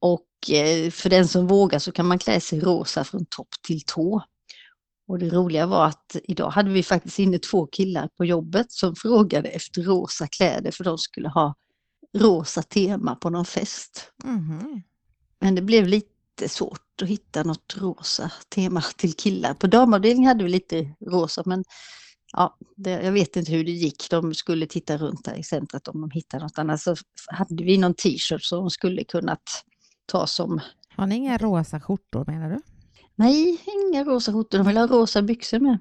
Och 0.00 0.50
eh, 0.50 0.90
för 0.90 1.10
den 1.10 1.28
som 1.28 1.46
vågar 1.46 1.78
så 1.78 1.92
kan 1.92 2.06
man 2.06 2.18
klä 2.18 2.40
sig 2.40 2.60
rosa 2.60 3.04
från 3.04 3.26
topp 3.26 3.48
till 3.66 3.82
tå. 3.86 4.22
Och 5.06 5.18
det 5.18 5.28
roliga 5.28 5.66
var 5.66 5.86
att 5.86 6.16
idag 6.24 6.50
hade 6.50 6.70
vi 6.70 6.82
faktiskt 6.82 7.18
inne 7.18 7.38
två 7.38 7.66
killar 7.66 8.08
på 8.16 8.24
jobbet 8.24 8.72
som 8.72 8.96
frågade 8.96 9.48
efter 9.48 9.82
rosa 9.82 10.26
kläder 10.26 10.70
för 10.70 10.84
de 10.84 10.98
skulle 10.98 11.28
ha 11.28 11.54
rosa 12.18 12.62
tema 12.62 13.14
på 13.14 13.30
någon 13.30 13.44
fest. 13.44 14.12
Mhm. 14.24 14.82
Men 15.40 15.54
det 15.54 15.62
blev 15.62 15.86
lite 15.86 16.48
svårt 16.48 17.02
att 17.02 17.08
hitta 17.08 17.42
något 17.42 17.76
rosa 17.76 18.32
tema 18.54 18.82
till 18.96 19.14
killar. 19.14 19.54
På 19.54 19.66
damavdelningen 19.66 20.28
hade 20.28 20.44
vi 20.44 20.50
lite 20.50 20.94
rosa 21.00 21.42
men 21.46 21.64
ja, 22.32 22.56
det, 22.76 22.90
jag 22.90 23.12
vet 23.12 23.36
inte 23.36 23.52
hur 23.52 23.64
det 23.64 23.70
gick. 23.70 24.10
De 24.10 24.34
skulle 24.34 24.66
titta 24.66 24.96
runt 24.96 25.24
där 25.24 25.34
i 25.34 25.42
centret 25.42 25.88
om 25.88 26.00
de 26.00 26.10
hittade 26.10 26.42
något 26.42 26.58
annat. 26.58 26.80
Så 26.80 26.96
hade 27.26 27.64
vi 27.64 27.78
någon 27.78 27.94
t-shirt 27.94 28.42
som 28.42 28.58
de 28.58 28.70
skulle 28.70 29.04
kunnat 29.04 29.64
ta 30.06 30.26
som 30.26 30.60
Har 30.96 31.06
ni 31.06 31.14
inga 31.14 31.38
rosa 31.38 31.80
skjortor 31.80 32.24
menar 32.26 32.50
du? 32.50 32.73
Nej, 33.16 33.60
inga 33.90 34.04
rosa 34.04 34.32
skjortor. 34.32 34.58
De 34.58 34.66
vill 34.66 34.76
ha 34.76 34.86
rosa 34.86 35.22
byxor 35.22 35.58
med. 35.60 35.78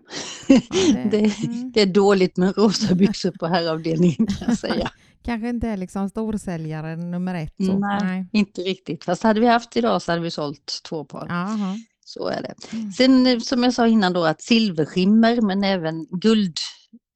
det- 0.48 1.10
det, 1.12 1.46
mm. 1.46 1.72
det 1.72 1.82
är 1.82 1.86
dåligt 1.86 2.38
med 2.38 2.58
rosa 2.58 2.96
byxor 2.96 3.32
på 3.32 3.48
herravdelningen 3.48 4.28
kan 4.28 4.48
jag 4.48 4.58
säga. 4.58 4.92
Kanske 5.26 5.50
inte 5.50 5.68
är 5.68 5.78
liksom 5.78 6.10
storsäljaren 6.10 7.12
nummer 7.12 7.36
ett. 7.36 7.54
Så. 7.66 7.80
Nej. 7.80 8.30
Inte 8.32 8.62
riktigt. 8.62 9.04
Fast 9.04 9.24
hade 9.24 9.40
vi 9.40 9.48
haft 9.48 9.78
idag 9.78 10.02
så 10.02 10.12
hade 10.12 10.22
vi 10.24 10.32
sålt 10.32 10.82
två 10.90 11.06
par. 11.06 11.26
Jaha. 11.30 11.78
Så 12.06 12.28
är 12.28 12.42
det. 12.42 12.54
Mm. 12.78 12.92
Sen 12.92 13.28
eh, 13.28 13.40
som 13.40 13.64
jag 13.64 13.74
sa 13.74 13.88
innan 13.88 14.14
då 14.14 14.26
att 14.26 14.42
silverskimmer 14.42 15.42
men 15.42 15.64
även 15.64 16.06
guld, 16.06 16.58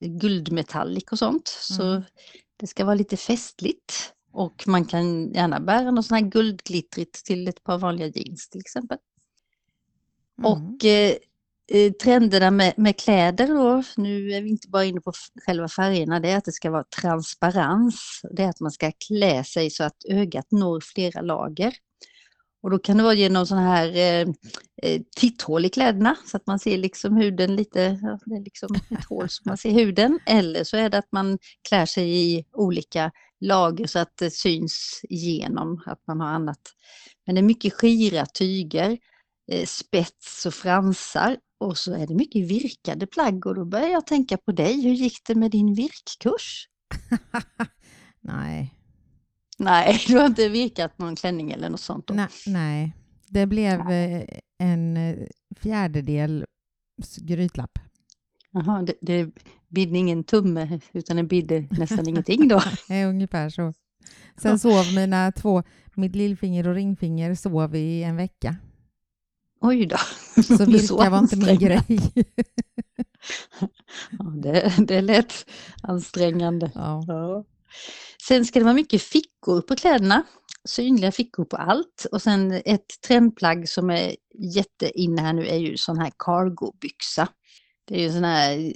guldmetallic 0.06 1.04
och 1.12 1.20
sånt. 1.20 1.48
Så 1.48 1.84
Mm. 1.84 2.04
det 2.60 2.68
ska 2.68 2.86
vara 2.86 2.96
lite 2.96 3.18
festligt. 3.18 4.14
Och 4.34 4.64
man 4.68 4.86
kan 4.86 5.32
gärna 5.34 5.60
bära 5.60 5.92
något 5.92 6.06
sånt 6.06 6.22
här 6.22 6.30
guldglittrigt 6.30 7.26
till 7.26 7.48
ett 7.48 7.64
par 7.64 7.78
vanliga 7.78 8.08
jeans 8.08 8.50
till 8.50 8.62
exempel. 8.62 8.98
Mm. 10.40 10.52
Och 10.52 10.86
eh, 10.86 11.16
eh, 11.72 11.92
trenderna 11.92 12.52
med, 12.52 12.74
med 12.78 13.00
kläder 13.00 13.48
då, 13.48 13.84
nu 13.98 14.32
är 14.32 14.42
vi 14.42 14.50
inte 14.50 14.70
bara 14.70 14.86
inne 14.86 15.02
på 15.02 15.14
själva 15.46 15.68
färgerna, 15.68 16.20
det 16.20 16.30
är 16.30 16.38
att 16.38 16.46
det 16.46 16.52
ska 16.52 16.72
vara 16.72 16.84
transparens. 17.02 18.22
Det 18.32 18.44
är 18.44 18.50
att 18.50 18.60
man 18.60 18.72
ska 18.72 18.92
klä 19.08 19.44
sig 19.44 19.70
så 19.70 19.84
att 19.84 20.06
ögat 20.10 20.52
når 20.52 20.82
flera 20.82 21.22
lager. 21.22 21.74
Och 22.62 22.72
då 22.72 22.80
kan 22.80 22.98
det 22.98 23.04
vara 23.04 23.14
genom 23.14 23.48
sådana 23.48 23.68
här 23.68 23.88
eh, 23.96 24.28
eh, 24.84 25.02
titthål 25.18 25.66
i 25.66 25.70
kläderna 25.70 26.16
så 26.26 26.38
att 26.38 26.48
man 26.48 26.60
ser 26.60 26.78
liksom 26.78 27.18
huden 27.18 27.56
lite, 27.56 28.00
ja, 28.02 28.20
det 28.26 28.36
är 28.36 28.44
liksom 28.44 28.76
ett 28.76 29.06
hål 29.06 29.30
så 29.30 29.42
man 29.46 29.58
ser 29.58 29.72
huden. 29.72 30.20
Eller 30.26 30.64
så 30.64 30.78
är 30.78 30.90
det 30.90 30.98
att 30.98 31.12
man 31.12 31.38
klär 31.70 31.86
sig 31.86 32.10
i 32.10 32.46
olika 32.54 33.12
lager 33.40 33.88
så 33.88 34.00
att 34.00 34.18
det 34.18 34.32
syns 34.32 35.02
igenom 35.04 35.84
att 35.86 36.08
man 36.08 36.20
har 36.20 36.28
annat. 36.28 36.60
Men 37.26 37.36
det 37.36 37.42
är 37.42 37.44
mycket 37.44 37.74
skira 37.74 38.26
tyger 38.26 38.98
spets 39.66 40.46
och 40.46 40.54
fransar 40.54 41.38
och 41.60 41.78
så 41.78 41.94
är 41.94 42.08
det 42.08 42.16
mycket 42.16 42.48
virkade 42.48 43.08
plagg 43.08 43.46
och 43.46 43.56
då 43.56 43.66
börjar 43.66 43.88
jag 43.88 44.08
tänka 44.08 44.38
på 44.38 44.52
dig. 44.52 44.82
Hur 44.82 44.94
gick 44.94 45.18
det 45.28 45.36
med 45.36 45.52
din 45.52 45.74
virkkurs? 45.74 46.68
Nej. 48.22 48.74
Nej, 49.58 50.00
du 50.08 50.18
har 50.18 50.26
inte 50.26 50.50
virkat 50.50 50.98
någon 51.00 51.16
klänning 51.16 51.52
eller 51.52 51.70
något 51.70 51.80
sånt? 51.80 52.08
Då. 52.08 52.14
Nej, 52.14 52.28
nej. 52.48 52.94
Det 53.28 53.46
blev 53.46 53.92
eh, 53.92 54.24
en 54.58 54.98
eh, 54.98 55.16
fjärdedel 55.60 56.46
grytlapp. 57.18 57.80
Jaha, 58.52 58.82
det, 58.82 58.94
det 59.02 59.30
bidde 59.68 59.98
ingen 59.98 60.24
tumme 60.24 60.80
utan 60.94 61.18
det 61.18 61.24
bidde 61.24 61.68
nästan 61.72 62.08
ingenting 62.08 62.48
då. 62.48 62.62
Är 62.90 63.08
ungefär 63.08 63.50
så. 63.50 63.74
Sen 64.38 64.60
sov 64.60 64.86
mina 64.96 65.32
två, 65.32 65.64
mitt 65.96 66.16
lillfinger 66.16 66.68
och 66.68 66.76
ringfinger 66.76 67.36
sov 67.36 67.76
i 67.76 68.04
en 68.04 68.16
vecka. 68.16 68.56
Oj 69.62 69.86
då. 69.86 69.98
Så 70.44 70.66
virka 70.66 71.10
var 71.10 71.20
inte 71.20 71.36
min 71.36 71.60
grej. 71.60 71.84
Ja, 74.12 74.26
det, 74.26 74.74
det 74.78 75.02
lät 75.02 75.46
ansträngande. 75.84 76.72
Ja. 76.76 77.04
Ja. 77.08 77.46
Sen 78.28 78.46
ska 78.46 78.60
det 78.60 78.66
vara 78.66 78.76
mycket 78.76 79.02
fickor 79.02 79.62
på 79.62 79.76
kläderna. 79.76 80.24
Synliga 80.66 81.12
fickor 81.12 81.46
på 81.46 81.58
allt. 81.58 82.06
Och 82.12 82.22
sen 82.22 82.52
ett 82.52 83.02
trendplagg 83.08 83.70
som 83.70 83.90
är 83.90 84.16
jätteinne 84.40 85.22
här 85.22 85.34
nu 85.34 85.48
är 85.48 85.56
ju 85.56 85.78
sån 85.78 85.98
här 85.98 86.12
cargobyxa. 86.18 87.28
Det 87.86 87.96
är 87.96 88.02
ju 88.02 88.12
sån 88.12 88.24
här 88.24 88.74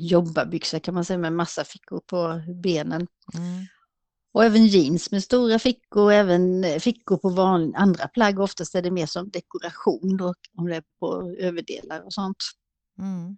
jobbarbyxa 0.00 0.80
kan 0.80 0.94
man 0.94 1.04
säga 1.04 1.18
med 1.18 1.32
massa 1.32 1.64
fickor 1.64 2.00
på 2.06 2.42
benen. 2.62 3.06
Mm. 3.34 3.66
Och 4.32 4.44
även 4.44 4.66
jeans 4.66 5.10
med 5.10 5.22
stora 5.22 5.58
fickor, 5.58 6.12
även 6.12 6.64
fickor 6.80 7.16
på 7.16 7.28
van, 7.28 7.74
andra 7.74 8.08
plagg. 8.08 8.40
Oftast 8.40 8.74
är 8.74 8.82
det 8.82 8.90
mer 8.90 9.06
som 9.06 9.30
dekoration 9.30 10.16
då, 10.16 10.34
om 10.56 10.66
det 10.68 10.76
är 10.76 10.82
på 11.00 11.34
överdelar 11.38 12.06
och 12.06 12.12
sånt. 12.12 12.36
Mm. 12.98 13.36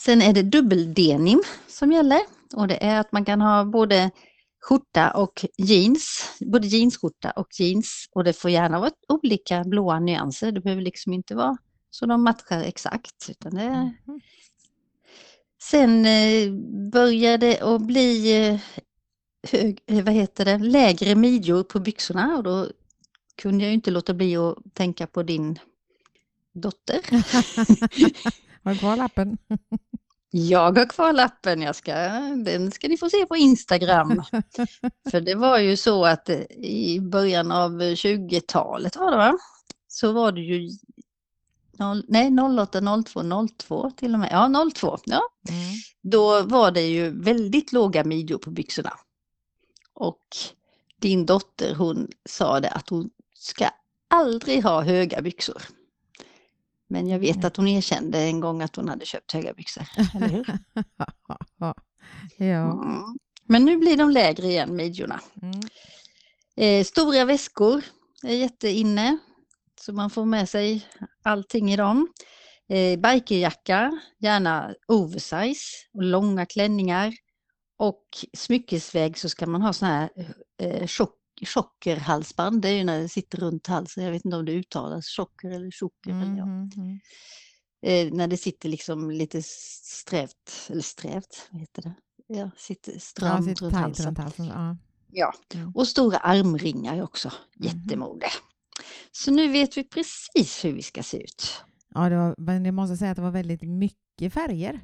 Sen 0.00 0.22
är 0.22 0.32
det 0.32 0.42
dubbeldenim 0.42 1.42
som 1.68 1.92
gäller 1.92 2.20
och 2.54 2.68
det 2.68 2.84
är 2.84 3.00
att 3.00 3.12
man 3.12 3.24
kan 3.24 3.40
ha 3.40 3.64
både 3.64 4.10
skjorta 4.62 5.10
och 5.10 5.44
jeans, 5.58 6.30
både 6.40 6.66
jeansskjorta 6.66 7.30
och 7.30 7.48
jeans 7.58 8.08
och 8.12 8.24
det 8.24 8.32
får 8.32 8.50
gärna 8.50 8.80
vara 8.80 8.90
olika 9.08 9.64
blåa 9.64 10.00
nyanser. 10.00 10.52
Det 10.52 10.60
behöver 10.60 10.82
liksom 10.82 11.12
inte 11.12 11.34
vara 11.34 11.56
så 11.90 12.06
de 12.06 12.24
matchar 12.24 12.60
exakt. 12.60 13.28
Utan 13.30 13.54
det. 13.54 13.70
Mhm. 14.06 14.20
Sen 15.62 16.06
eh, 16.06 16.52
börjar 16.92 17.38
det 17.38 17.60
att 17.60 17.82
bli 17.82 18.36
eh, 18.46 18.60
hög, 19.52 19.82
vad 19.86 20.14
heter 20.14 20.44
det, 20.44 20.58
lägre 20.58 21.14
midjor 21.14 21.62
på 21.62 21.80
byxorna 21.80 22.36
och 22.36 22.42
då 22.42 22.68
kunde 23.36 23.64
jag 23.64 23.68
ju 23.68 23.74
inte 23.74 23.90
låta 23.90 24.14
bli 24.14 24.36
att 24.36 24.56
tänka 24.74 25.06
på 25.06 25.22
din 25.22 25.58
dotter. 26.52 27.00
Har 28.64 28.72
du 28.72 28.78
kvar 28.78 28.96
lappen? 28.96 29.38
Jag 30.30 30.78
har 30.78 30.88
kvar 30.88 31.12
lappen, 31.12 31.62
jag 31.62 31.76
ska, 31.76 31.94
den 32.44 32.70
ska 32.70 32.88
ni 32.88 32.98
få 32.98 33.10
se 33.10 33.26
på 33.26 33.36
Instagram. 33.36 34.22
För 35.10 35.20
det 35.20 35.34
var 35.34 35.58
ju 35.58 35.76
så 35.76 36.04
att 36.04 36.30
i 36.56 37.00
början 37.00 37.52
av 37.52 37.80
20-talet 37.80 38.96
var 38.96 39.10
det 39.10 39.16
va? 39.16 39.38
Så 39.88 40.12
var 40.12 40.32
det 40.32 40.40
ju 40.40 40.70
noll, 41.78 42.04
nej, 42.08 42.30
08, 42.58 42.80
02, 43.04 43.22
02 43.58 43.90
till 43.90 44.14
och 44.14 44.20
med. 44.20 44.28
Ja, 44.32 44.70
02. 44.74 44.98
Ja. 45.04 45.20
Mm. 45.48 45.74
Då 46.02 46.42
var 46.42 46.70
det 46.70 46.86
ju 46.86 47.22
väldigt 47.22 47.72
låga 47.72 48.04
midjor 48.04 48.38
på 48.38 48.50
byxorna. 48.50 48.92
Och 49.96 50.36
din 51.00 51.26
dotter 51.26 51.74
hon 51.74 52.08
sa 52.28 52.60
det 52.60 52.70
att 52.70 52.88
hon 52.88 53.10
ska 53.34 53.68
aldrig 54.08 54.62
ha 54.62 54.82
höga 54.82 55.22
byxor. 55.22 55.62
Men 56.88 57.08
jag 57.08 57.18
vet 57.18 57.44
att 57.44 57.56
hon 57.56 57.68
erkände 57.68 58.18
en 58.18 58.40
gång 58.40 58.62
att 58.62 58.76
hon 58.76 58.88
hade 58.88 59.06
köpt 59.06 59.32
höga 59.32 59.52
byxor. 59.52 59.84
Eller 60.14 60.28
hur? 60.28 60.46
ja. 62.36 62.72
Mm. 62.72 63.18
Men 63.44 63.64
nu 63.64 63.76
blir 63.76 63.96
de 63.96 64.10
lägre 64.10 64.46
igen, 64.46 64.76
midjorna. 64.76 65.20
Mm. 65.42 65.60
Eh, 66.56 66.84
stora 66.84 67.24
väskor 67.24 67.84
är 68.22 68.34
jätteinne, 68.34 69.18
så 69.80 69.92
man 69.92 70.10
får 70.10 70.24
med 70.24 70.48
sig 70.48 70.86
allting 71.22 71.72
i 71.72 71.76
dem. 71.76 72.08
Eh, 72.68 72.98
bikerjacka, 72.98 74.00
gärna 74.18 74.74
oversize 74.88 75.86
och 75.94 76.02
långa 76.02 76.46
klänningar. 76.46 77.12
Och 77.78 78.04
smyckesväg 78.36 79.18
så 79.18 79.28
ska 79.28 79.46
man 79.46 79.62
ha 79.62 79.72
såna 79.72 79.90
här 79.92 80.10
eh, 80.62 80.86
chock, 80.86 81.14
chockerhalsband, 81.46 82.62
det 82.62 82.68
är 82.68 82.72
ju 82.72 82.84
när 82.84 83.00
det 83.00 83.08
sitter 83.08 83.38
runt 83.38 83.66
halsen, 83.66 84.04
jag 84.04 84.12
vet 84.12 84.24
inte 84.24 84.36
om 84.36 84.44
det 84.44 84.52
uttalas 84.52 85.06
chocker 85.06 85.50
eller 85.50 85.70
chocker. 85.70 86.10
eller 86.10 86.36
ja. 86.36 86.46
Mhm, 86.46 86.70
mhm. 86.76 87.00
eh, 87.86 88.12
när 88.12 88.26
det 88.28 88.36
sitter 88.36 88.68
liksom 88.68 89.10
lite 89.10 89.42
strävt, 89.42 90.66
eller 90.70 90.82
strävt, 90.82 91.48
vad 91.50 91.60
heter 91.60 91.82
det? 91.82 91.94
Ja, 92.26 92.50
sitter 92.56 92.92
Ja, 92.92 92.98
stramt 93.00 93.44
sitter 93.44 93.64
runt 93.64 93.74
halsen. 93.74 94.06
runt 94.06 94.18
halsen. 94.18 94.46
Ja. 94.46 94.76
Ja, 95.10 95.32
Mm. 95.54 95.72
och 95.74 95.88
stora 95.88 96.18
armringar 96.18 97.02
också, 97.02 97.28
Mhm. 97.56 97.66
jättemode. 97.66 98.26
Så 99.12 99.30
nu 99.30 99.48
vet 99.52 99.76
vi 99.76 99.84
precis 99.84 100.64
hur 100.64 100.72
vi 100.72 100.82
ska 100.82 101.02
se 101.02 101.22
ut. 101.22 101.62
Ja, 101.94 102.08
det 102.08 102.16
var, 102.16 102.34
men 102.38 102.64
jag 102.64 102.74
måste 102.74 102.96
säga 102.96 103.10
att 103.10 103.16
det 103.16 103.22
var 103.22 103.30
väldigt 103.30 103.62
mycket 103.62 104.32
färger. 104.34 104.80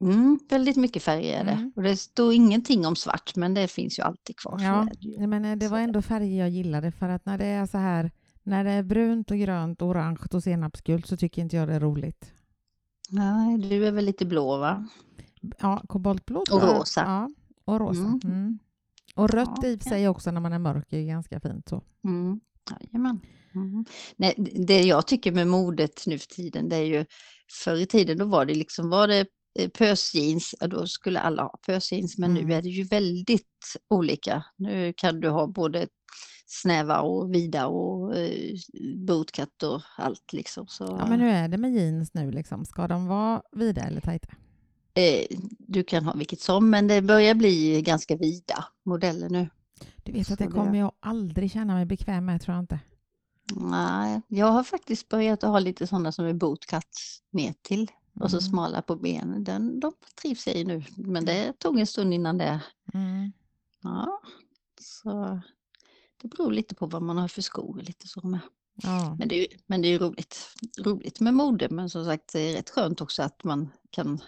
Mm, 0.00 0.38
väldigt 0.48 0.76
mycket 0.76 1.02
färger 1.02 1.40
är 1.40 1.44
det. 1.44 1.50
Mm. 1.50 1.72
Och 1.76 1.82
det 1.82 1.96
står 1.96 2.32
ingenting 2.32 2.86
om 2.86 2.96
svart, 2.96 3.36
men 3.36 3.54
det 3.54 3.68
finns 3.68 3.98
ju 3.98 4.02
alltid 4.02 4.36
kvar. 4.36 4.58
Ja, 4.60 4.88
det 5.00 5.26
Men 5.26 5.58
det 5.58 5.68
var 5.68 5.78
ändå 5.78 6.02
färger 6.02 6.38
jag 6.38 6.50
gillade 6.50 6.92
för 6.92 7.08
att 7.08 7.26
när 7.26 7.38
det 7.38 7.46
är 7.46 7.66
så 7.66 7.78
här, 7.78 8.10
när 8.42 8.64
det 8.64 8.70
är 8.70 8.82
brunt 8.82 9.30
och 9.30 9.38
grönt, 9.38 9.82
orange 9.82 10.18
och 10.32 10.42
senapsgult 10.42 11.06
så 11.06 11.16
tycker 11.16 11.42
inte 11.42 11.56
jag 11.56 11.68
det 11.68 11.74
är 11.74 11.80
roligt. 11.80 12.32
Nej, 13.10 13.58
du 13.58 13.86
är 13.86 13.92
väl 13.92 14.04
lite 14.04 14.26
blå 14.26 14.58
va? 14.58 14.88
Ja, 15.58 15.82
koboltblå 15.88 16.44
Och 16.50 16.62
rosa. 16.62 17.00
Ja, 17.00 17.30
och 17.64 17.80
rosa. 17.80 18.00
Mm. 18.00 18.20
Mm. 18.24 18.58
Och 19.14 19.30
rött 19.30 19.58
Ja, 19.62 19.68
i 19.68 19.78
sig 19.78 20.08
också 20.08 20.30
när 20.30 20.40
man 20.40 20.52
är 20.52 20.58
mörk 20.58 20.92
är 20.92 21.02
ganska 21.02 21.40
fint. 21.40 21.68
Så. 21.68 21.82
Mm. 22.04 22.40
Jajamän. 22.70 23.20
Mm. 23.54 23.84
Nej, 24.16 24.34
det 24.66 24.82
jag 24.82 25.06
tycker 25.06 25.32
med 25.32 25.46
modet 25.46 26.02
nu 26.06 26.18
för 26.18 26.26
tiden, 26.26 26.68
det 26.68 26.76
är 26.76 26.84
ju 26.84 27.04
förr 27.64 27.76
i 27.76 27.86
tiden 27.86 28.18
då 28.18 28.24
var 28.24 28.44
det 28.44 28.54
liksom, 28.54 28.90
var 28.90 29.08
det 29.08 29.26
pösjeans, 29.68 30.54
ja, 30.60 30.66
då 30.66 30.86
skulle 30.86 31.20
alla 31.20 31.42
ha 31.42 31.58
pösjeans, 31.66 32.18
men 32.18 32.30
Mm. 32.30 32.48
nu 32.48 32.54
är 32.54 32.62
det 32.62 32.68
ju 32.68 32.84
väldigt 32.84 33.76
olika. 33.90 34.44
Nu 34.56 34.92
kan 34.96 35.20
du 35.20 35.28
ha 35.28 35.46
både 35.46 35.88
snäva 36.46 37.00
och 37.00 37.34
vida 37.34 37.66
och 37.66 38.16
eh, 38.16 38.54
bootcut 38.96 39.62
och 39.62 39.82
allt 39.96 40.32
liksom. 40.32 40.66
Så, 40.66 40.84
Ja, 40.84 41.06
men 41.06 41.20
hur 41.20 41.28
är 41.28 41.48
det 41.48 41.56
med 41.58 41.72
jeans 41.72 42.14
nu? 42.14 42.30
Liksom? 42.30 42.64
Ska 42.64 42.88
de 42.88 43.06
vara 43.06 43.42
vida 43.52 43.82
eller 43.82 44.00
tajta? 44.00 44.28
eh, 44.94 45.26
du 45.58 45.82
kan 45.84 46.04
ha 46.04 46.12
vilket 46.12 46.40
som, 46.40 46.70
men 46.70 46.86
det 46.88 47.02
börjar 47.02 47.34
bli 47.34 47.82
ganska 47.82 48.16
vida 48.16 48.64
modeller 48.84 49.28
nu. 49.28 49.48
Du 50.02 50.12
vet 50.12 50.26
Så 50.26 50.32
att 50.32 50.38
det 50.38 50.46
kommer 50.46 50.78
jag 50.78 50.92
aldrig 51.00 51.50
känna 51.52 51.74
mig 51.74 51.84
bekväm 51.86 52.24
med, 52.26 52.40
tror 52.42 52.54
jag 52.54 52.62
inte. 52.62 52.78
Nej, 53.56 54.20
jag 54.28 54.46
har 54.46 54.64
faktiskt 54.64 55.08
börjat 55.08 55.42
ha 55.42 55.58
lite 55.58 55.86
sådana 55.86 56.12
som 56.12 56.24
är 56.26 56.32
bootcut 56.32 56.84
ner 57.32 57.54
till 57.62 57.90
och 58.20 58.30
så 58.30 58.36
Mm. 58.36 58.50
smala 58.50 58.82
på 58.82 58.96
benen. 58.96 59.44
Den, 59.44 59.80
de 59.80 59.92
trivs 60.22 60.46
jag 60.46 60.56
i 60.56 60.64
nu, 60.64 60.84
men 60.96 61.24
det 61.24 61.58
tog 61.58 61.78
en 61.80 61.86
stund 61.86 62.14
innan 62.14 62.38
det. 62.38 62.60
Mm. 62.94 63.32
Ja, 63.82 64.20
så 64.80 65.40
det 66.22 66.28
beror 66.28 66.52
lite 66.52 66.74
på 66.74 66.86
vad 66.86 67.02
man 67.02 67.18
har 67.18 67.28
för 67.28 67.42
skor 67.42 67.76
och 67.76 67.82
lite 67.82 68.08
så 68.08 68.26
med. 68.26 68.40
Ja. 68.82 69.16
Men 69.18 69.28
det 69.28 69.40
är 69.40 69.46
men 69.66 69.82
det 69.82 69.88
är 69.88 69.98
roligt, 69.98 70.48
roligt 70.80 71.20
med 71.20 71.34
mode, 71.34 71.68
men 71.70 71.90
som 71.90 72.04
sagt 72.04 72.32
det 72.32 72.40
är 72.40 72.56
rätt 72.56 72.70
skönt 72.70 73.00
också 73.00 73.22
att 73.22 73.44
man 73.44 73.68
kan 73.90 74.20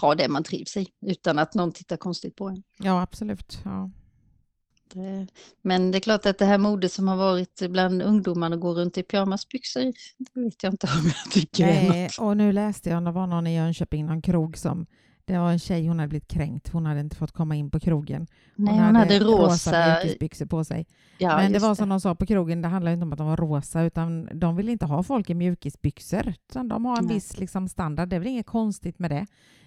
ha 0.00 0.14
det 0.14 0.28
man 0.28 0.42
trivs 0.44 0.76
i 0.76 0.88
utan 1.00 1.38
att 1.38 1.54
någon 1.54 1.72
tittar 1.72 1.96
konstigt 1.96 2.36
på 2.36 2.48
en. 2.48 2.62
ja, 2.78 3.02
absolut. 3.02 3.58
Ja. 3.64 3.90
Det, 4.94 5.26
men 5.62 5.90
det 5.90 5.98
är 5.98 6.00
klart 6.00 6.26
att 6.26 6.38
det 6.38 6.44
här 6.44 6.58
modet 6.58 6.92
som 6.92 7.08
har 7.08 7.16
varit 7.16 7.62
bland 7.70 8.02
ungdomarna 8.02 8.56
går 8.56 8.74
runt 8.74 8.98
i 8.98 9.02
pyjamasbyxor, 9.02 9.92
det 10.18 10.40
vet 10.40 10.62
jag 10.62 10.72
inte 10.72 10.86
om 10.86 11.04
jag 11.04 11.32
tycker 11.32 11.66
Nej, 11.66 12.02
något. 12.02 12.18
och 12.18 12.36
nu 12.36 12.52
läste 12.52 12.90
jag 12.90 13.04
det 13.04 13.10
var 13.10 13.26
någon 13.26 13.46
i 13.46 13.56
Jönköping, 13.56 14.06
någon 14.06 14.22
krog 14.22 14.58
som 14.58 14.86
det 15.28 15.38
var 15.38 15.50
en 15.52 15.58
tjej, 15.58 15.86
hon 15.88 15.98
hade 15.98 16.08
blivit 16.08 16.28
kränkt. 16.28 16.68
Hon 16.68 16.86
hade 16.86 17.00
inte 17.00 17.16
fått 17.16 17.32
komma 17.32 17.56
in 17.56 17.70
på 17.70 17.80
krogen. 17.80 18.26
Nej, 18.54 18.78
hon 18.78 18.96
hade 18.96 19.18
rosa. 19.18 19.94
mjukisbyxor 19.94 20.46
på 20.46 20.64
sig. 20.64 20.86
Ja, 21.18 21.36
Men 21.36 21.52
det 21.52 21.58
var 21.58 21.74
som 21.74 21.88
de 21.88 22.00
sa 22.00 22.14
på 22.14 22.26
krogen, 22.26 22.62
det 22.62 22.68
handlar 22.68 22.92
inte 22.92 23.02
om 23.04 23.12
att 23.12 23.18
de 23.18 23.26
var 23.26 23.36
rosa, 23.36 23.82
utan 23.82 24.28
de 24.38 24.56
vill 24.56 24.68
inte 24.68 24.86
ha 24.86 25.02
folk 25.02 25.30
i 25.30 25.34
mjukisbyxor. 25.34 26.28
Utan 26.28 26.68
de 26.68 26.84
har 26.84 26.98
en 26.98 27.04
Nej. 27.04 27.14
viss 27.14 27.38
liksom, 27.38 27.68
standard, 27.68 28.08
det 28.08 28.16
är 28.16 28.20
väl 28.20 28.28
inget 28.28 28.46
konstigt 28.46 28.98
med 28.98 29.10
det. 29.10 29.26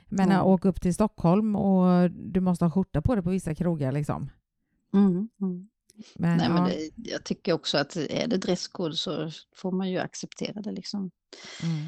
Men 0.10 0.30
Nej. 0.30 0.38
att 0.38 0.46
åka 0.46 0.70
upp 0.70 0.82
till 0.82 0.94
Stockholm 0.94 1.56
och 1.56 2.12
du 2.12 2.40
måste 2.40 2.66
ha 2.66 2.72
skjorta 2.72 3.02
på 3.02 3.16
dig 3.16 3.24
på 3.24 3.30
vissa 3.30 3.56
krogar. 3.56 3.92
Liksom. 3.92 4.30
Mm, 4.94 5.30
mm. 5.42 5.68
Men, 6.16 6.38
Nej, 6.38 6.48
ja, 6.48 6.54
men 6.54 6.64
det, 6.64 6.92
jag 6.96 7.24
tycker 7.24 7.54
också 7.54 7.78
att 7.78 7.96
är 7.96 8.28
det 8.28 8.38
dresscode 8.38 8.96
så 8.96 9.32
får 9.56 9.72
man 9.72 9.90
ju 9.90 9.98
acceptera 9.98 10.62
det 10.62 10.72
liksom. 10.72 11.12
mm. 11.64 11.88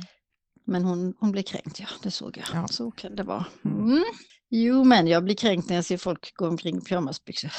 Men 0.66 0.84
hon, 0.84 1.14
hon 1.20 1.32
blev 1.32 1.44
kränkt, 1.44 1.80
ja, 1.80 1.88
det 2.04 2.12
såg 2.12 2.38
jag. 2.38 2.46
Ja. 2.54 2.68
Så 2.68 2.92
kan 2.92 3.16
det 3.16 3.24
vara. 3.24 3.46
Mm. 3.66 3.86
Mm. 3.92 4.04
Jo, 4.50 4.84
men 4.84 5.08
jag 5.08 5.24
blir 5.24 5.36
kränkt 5.36 5.70
när 5.70 5.76
jag 5.76 5.86
ser 5.86 5.98
folk 5.98 6.36
gå 6.36 6.48
omkring 6.48 6.78
i 6.78 6.82
pyjamasbyxor. 6.82 7.52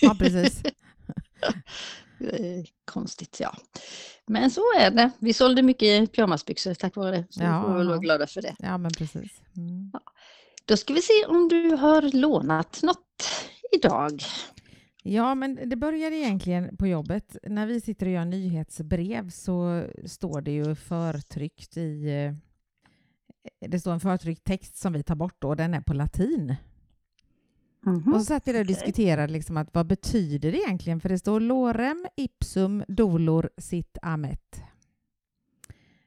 ja, 0.00 0.16
precis. 0.18 0.62
Konstigt, 2.84 3.40
ja. 3.40 3.56
Men 4.26 4.50
så 4.50 4.60
är 4.78 4.90
det. 4.90 5.10
Vi 5.18 5.32
sålde 5.32 5.62
mycket 5.62 6.12
pyjamasbyxor 6.12 6.74
tack 6.74 6.96
vare 6.96 7.16
det. 7.16 7.26
Så 7.30 7.42
Ja, 7.42 7.60
vi 7.60 7.66
får 7.66 7.78
väl 7.78 7.86
vara 7.86 7.96
ja. 7.96 8.00
glada 8.00 8.26
för 8.26 8.42
det. 8.42 8.56
Ja, 8.58 8.78
men 8.78 8.92
precis. 8.92 9.30
Mm. 9.56 9.90
Då 10.64 10.76
ska 10.76 10.94
vi 10.94 11.02
se 11.02 11.26
om 11.26 11.48
du 11.48 11.70
har 11.70 12.02
lånat 12.02 12.80
något 12.82 13.30
idag. 13.72 14.22
Ja, 15.02 15.34
men 15.34 15.58
det 15.68 15.76
började 15.76 16.16
egentligen 16.16 16.76
på 16.76 16.86
jobbet. 16.86 17.36
När 17.42 17.66
vi 17.66 17.80
sitter 17.80 18.06
och 18.06 18.12
gör 18.12 18.24
nyhetsbrev 18.24 19.30
så 19.30 19.84
står 20.06 20.40
det 20.40 20.50
ju 20.52 20.74
förtryckt 20.74 21.76
i... 21.76 22.08
eh, 22.10 23.68
Det 23.68 23.80
står 23.80 23.92
en 23.92 24.00
förtryckt 24.00 24.44
text 24.44 24.76
som 24.76 24.92
vi 24.92 25.02
tar 25.02 25.14
bort 25.14 25.36
då, 25.38 25.48
och 25.48 25.56
den 25.56 25.74
är 25.74 25.80
på 25.80 25.94
latin. 25.94 26.54
Mhm. 27.86 28.14
Och 28.14 28.20
så 28.20 28.24
satt 28.24 28.48
vi 28.48 28.52
där 28.52 28.60
och 28.60 28.66
diskuterade 28.66 29.32
liksom 29.32 29.56
att 29.56 29.68
vad 29.74 29.86
betyder 29.86 30.52
det 30.52 30.58
egentligen? 30.58 31.00
För 31.00 31.08
det 31.08 31.18
står 31.18 31.40
lorem 31.40 32.06
ipsum 32.16 32.84
dolor 32.88 33.50
sit 33.58 33.98
amet. 34.02 34.62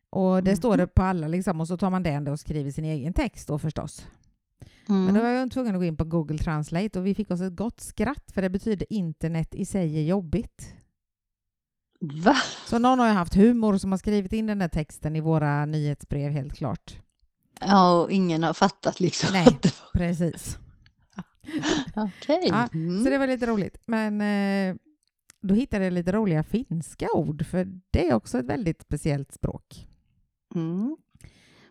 Och 0.10 0.44
det 0.44 0.56
står 0.56 0.78
det 0.78 0.88
på 0.88 1.02
alla 1.02 1.28
liksom, 1.28 1.62
och 1.62 1.68
så 1.68 1.78
tar 1.78 1.90
man 1.90 2.04
den 2.04 2.28
och 2.28 2.40
skriver 2.40 2.72
sin 2.72 2.86
egen 2.86 3.14
text 3.14 3.48
då 3.48 3.60
förstås. 3.60 4.08
Mm. 4.90 5.06
Men 5.06 5.14
då 5.14 5.22
var 5.22 5.30
jag 5.30 5.52
tvungen 5.52 5.76
att 5.76 5.82
gå 5.82 5.86
in 5.86 5.98
på 5.98 6.04
Google 6.04 6.38
Translate 6.38 7.00
och 7.00 7.06
vi 7.06 7.16
fick 7.16 7.32
oss 7.32 7.42
ett 7.42 7.56
gott 7.56 7.80
skratt 7.80 8.32
för 8.34 8.42
det 8.42 8.50
betyder 8.50 8.88
internet 8.90 9.56
i 9.56 9.66
sig 9.66 9.98
är 9.98 10.04
jobbigt. 10.04 10.74
Va? 12.00 12.36
Så 12.66 12.80
någon 12.80 13.00
har 13.00 13.08
ju 13.08 13.14
haft 13.14 13.36
humor 13.36 13.78
som 13.78 13.92
har 13.92 13.98
skrivit 13.98 14.34
in 14.34 14.48
den 14.48 14.60
där 14.60 14.68
texten 14.68 15.16
i 15.16 15.22
våra 15.22 15.66
nyhetsbrev 15.66 16.32
helt 16.32 16.54
klart. 16.54 17.00
Ja, 17.60 18.02
och 18.02 18.12
ingen 18.12 18.44
har 18.44 18.54
fattat 18.54 19.00
liksom. 19.00 19.30
Nej. 19.34 19.60
Precis. 19.94 20.58
Okej. 21.96 22.48
Ja, 22.48 22.70
Mm. 22.74 23.04
Så 23.04 23.10
det 23.10 23.18
var 23.18 23.28
lite 23.28 23.46
roligt. 23.46 23.78
Men 23.86 24.22
eh, 24.22 24.76
då 25.42 25.54
hittade 25.54 25.84
jag 25.84 25.94
lite 25.94 26.12
roliga 26.12 26.44
finska 26.44 27.08
ord 27.14 27.46
för 27.46 27.68
det 27.92 28.10
är 28.10 28.14
också 28.14 28.40
ett 28.40 28.46
väldigt 28.46 28.82
speciellt 28.82 29.34
språk. 29.34 29.88
Mm. 30.56 30.98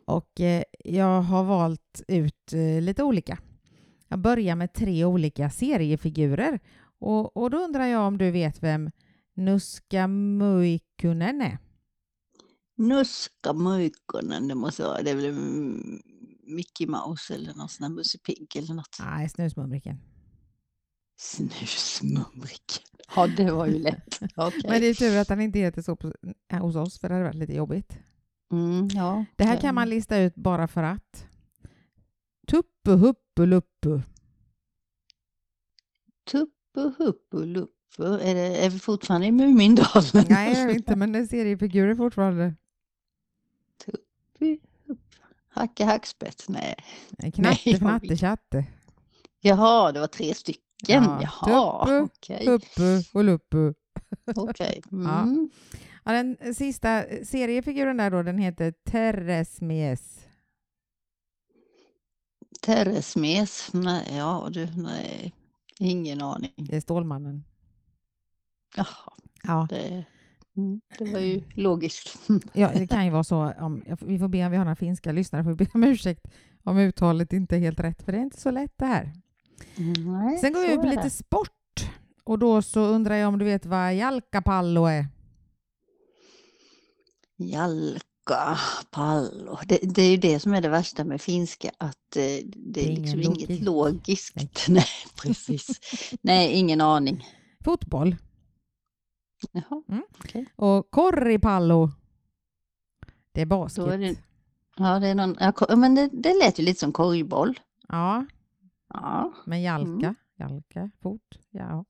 Och 0.06 0.40
eh, 0.40 0.62
jag 0.84 1.22
har 1.22 1.44
valt 1.44 2.02
ut 2.08 2.52
eh, 2.52 2.82
lite 2.82 3.02
olika. 3.02 3.38
Jag 4.08 4.18
börjar 4.18 4.56
med 4.56 4.72
tre 4.72 5.04
olika 5.04 5.50
seriefigurer. 5.50 6.60
Och, 6.98 7.36
och 7.36 7.50
då 7.50 7.58
undrar 7.58 7.86
jag 7.86 8.06
om 8.06 8.18
du 8.18 8.30
vet 8.30 8.62
vem 8.62 8.90
Nuska 9.34 10.06
Muikkunen 10.06 11.40
är? 11.40 11.58
Nuska 12.76 13.52
Muikkonen, 13.52 14.48
det 14.48 14.54
måste 14.54 14.82
vara, 14.82 15.02
det 15.02 15.10
är 15.10 15.14
väl 15.14 15.32
Mickey 16.46 16.86
Mouse 16.86 17.34
eller 17.34 17.54
någon 17.54 17.68
sån 17.68 17.84
här 17.84 17.90
Musse 17.90 18.18
Pigg 18.18 18.56
eller 18.56 18.74
något. 18.74 18.96
Nej, 19.00 19.28
Snusmumriken. 19.28 19.98
Snusmumriken. 21.16 22.84
Ja, 23.16 23.26
det 23.26 23.50
var 23.50 23.66
ju 23.66 23.78
lätt. 23.78 24.20
Okej. 24.36 24.60
Men 24.68 24.80
det 24.80 24.86
är 24.86 24.94
tur 24.94 25.18
att 25.18 25.28
han 25.28 25.40
inte 25.40 25.58
heter 25.58 25.82
så 25.82 25.96
på, 25.96 26.12
hos 26.50 26.76
oss, 26.76 26.98
för 26.98 27.08
det 27.08 27.14
hade 27.14 27.24
varit 27.24 27.36
lite 27.36 27.54
jobbigt. 27.54 27.98
Mm, 28.54 28.88
ja. 28.92 29.24
Det 29.36 29.44
här 29.44 29.60
kan 29.60 29.74
man 29.74 29.88
lista 29.88 30.18
ut 30.18 30.34
bara 30.34 30.68
för 30.68 30.82
att. 30.82 31.26
Tuppu 32.46 32.90
huppu 32.90 33.46
luppu. 33.46 34.00
Tuppu 36.30 36.92
huppu 36.98 37.46
luppu. 37.46 38.04
Är, 38.04 38.34
det, 38.34 38.64
är 38.64 38.70
vi 38.70 38.78
fortfarande 38.78 39.26
i 39.26 39.32
Mumindalen? 39.32 40.24
Nej, 40.28 40.58
jag 40.58 40.66
vet 40.66 40.76
inte, 40.76 40.96
men 40.96 41.12
det 41.12 41.18
är 41.18 41.26
seriefigurer 41.26 41.94
fortfarande. 41.94 42.54
Tuppu 43.84 44.58
huppu. 44.86 45.02
Hacka 45.48 45.84
hackspett? 45.84 46.44
Nej. 46.48 46.74
Knatte, 47.34 47.76
fnatte, 47.78 48.16
tjatte. 48.16 48.66
Jaha, 49.40 49.92
det 49.92 50.00
var 50.00 50.06
tre 50.06 50.34
stycken. 50.34 50.62
Ja, 50.86 51.20
Jaha, 51.22 51.86
Tuppu, 51.86 52.00
okej. 52.16 52.46
Huppu 52.46 53.02
och 53.18 53.24
luppu. 53.24 53.74
okej. 54.36 54.82
Ja. 54.90 55.22
Mm. 55.22 55.50
Ja, 55.82 55.83
den 56.12 56.54
sista 56.54 57.04
seriefiguren 57.24 57.96
där 57.96 58.10
då, 58.10 58.22
den 58.22 58.38
heter 58.38 58.74
Teresmies. 58.84 60.26
Teresmes? 62.62 63.70
Nej, 63.72 64.16
ja 64.16 64.48
du, 64.50 64.68
nej. 64.76 65.34
Ingen 65.78 66.22
aning. 66.22 66.52
Det 66.56 66.76
är 66.76 66.80
Stålmannen. 66.80 67.44
Jaha, 68.76 69.14
Ja, 69.46 69.66
det, 69.70 70.04
mm, 70.56 70.80
det 70.98 71.12
var 71.12 71.20
ju 71.20 71.42
logiskt. 71.54 72.18
ja, 72.52 72.70
det 72.74 72.86
kan 72.86 73.04
ju 73.04 73.10
vara 73.10 73.24
så. 73.24 73.52
Om, 73.58 73.82
vi 74.00 74.18
får 74.18 74.28
be 74.28 74.44
om 74.44 74.50
vi 74.50 74.56
har 74.56 74.64
några 74.64 74.76
finska 74.76 75.12
lyssnare, 75.12 75.44
får 75.44 75.54
be 75.54 75.66
om 75.74 75.84
ursäkt 75.84 76.26
om 76.64 76.78
uttalet 76.78 77.32
inte 77.32 77.56
är 77.56 77.60
helt 77.60 77.80
rätt, 77.80 78.02
för 78.02 78.12
det 78.12 78.18
är 78.18 78.22
inte 78.22 78.40
så 78.40 78.50
lätt 78.50 78.72
det 78.76 78.86
här. 78.86 79.12
Nej, 80.06 80.38
Sen 80.38 80.52
går 80.52 80.60
vi 80.60 80.74
ut 80.74 80.80
på 80.80 80.86
lite 80.86 81.10
sport. 81.10 81.50
Och 82.24 82.38
då 82.38 82.62
så 82.62 82.80
undrar 82.80 83.14
jag 83.14 83.28
om 83.28 83.38
du 83.38 83.44
vet 83.44 83.66
vad 83.66 83.94
jalkapallo 83.94 84.86
är? 84.86 85.06
Jalka, 87.36 88.58
pallo. 88.90 89.58
Det, 89.66 89.78
det 89.82 90.02
är 90.02 90.10
ju 90.10 90.16
det 90.16 90.40
som 90.40 90.54
är 90.54 90.60
det 90.60 90.68
värsta 90.68 91.04
med 91.04 91.20
finska, 91.20 91.70
att 91.78 92.16
eh, 92.16 92.22
det 92.56 92.80
är 92.80 92.90
ingen 92.90 93.02
liksom 93.02 93.20
logik. 93.20 93.50
inget 93.50 93.62
logiskt. 93.62 94.36
Nej, 94.68 94.86
precis. 95.22 95.80
Nej, 96.20 96.52
ingen 96.52 96.80
aning. 96.80 97.24
Fotboll. 97.64 98.16
Jaha, 99.52 99.82
Mm. 99.88 100.02
okej. 100.18 100.46
Och 100.56 100.90
korripallo. 100.90 101.90
Det 103.32 103.40
är 103.40 103.46
basket. 103.46 103.86
Är 103.86 103.98
det, 103.98 104.16
ja, 104.76 104.98
det 104.98 105.08
är 105.08 105.14
någon, 105.14 105.36
ja, 105.40 105.76
men 105.76 105.94
det, 105.94 106.08
det 106.12 106.34
lät 106.44 106.58
ju 106.58 106.62
lite 106.64 106.80
som 106.80 106.92
korgboll. 106.92 107.60
Ja, 107.88 108.26
Ja, 108.88 109.32
men 109.46 109.62
jalka. 109.62 109.90
Mm. 110.06 110.14
Jalka, 110.38 110.90
fot. 111.02 111.38
Ja. 111.50 111.84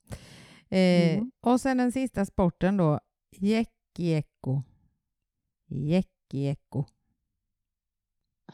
Eh, 0.69 1.15
Mm. 1.17 1.31
Och 1.41 1.61
sen 1.61 1.77
den 1.77 1.93
sista 1.93 2.27
sporten 2.27 2.77
då. 2.77 3.01
Jäckiekko. 3.37 4.63
Jäckiekko. 5.67 6.85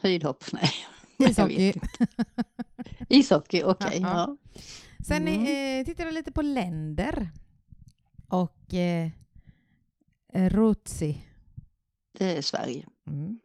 höjdhopp, 0.01 0.43
nej. 0.53 0.69
Jag 1.17 1.29
Ishockey. 1.29 1.73
Ishockey, 3.09 3.63
okej. 3.65 3.99
Ja, 4.01 4.09
ja. 4.09 4.37
Sen 5.07 5.27
Mm. 5.27 5.79
eh, 5.79 5.85
tittar 5.85 6.05
vi 6.05 6.11
lite 6.11 6.31
på 6.31 6.41
länder. 6.41 7.29
Och 8.27 8.73
eh, 8.73 9.09
Rutsi. 10.33 11.25
Det 12.17 12.37
är 12.37 12.41
Sverige. 12.41 12.87
Mm. 13.07 13.39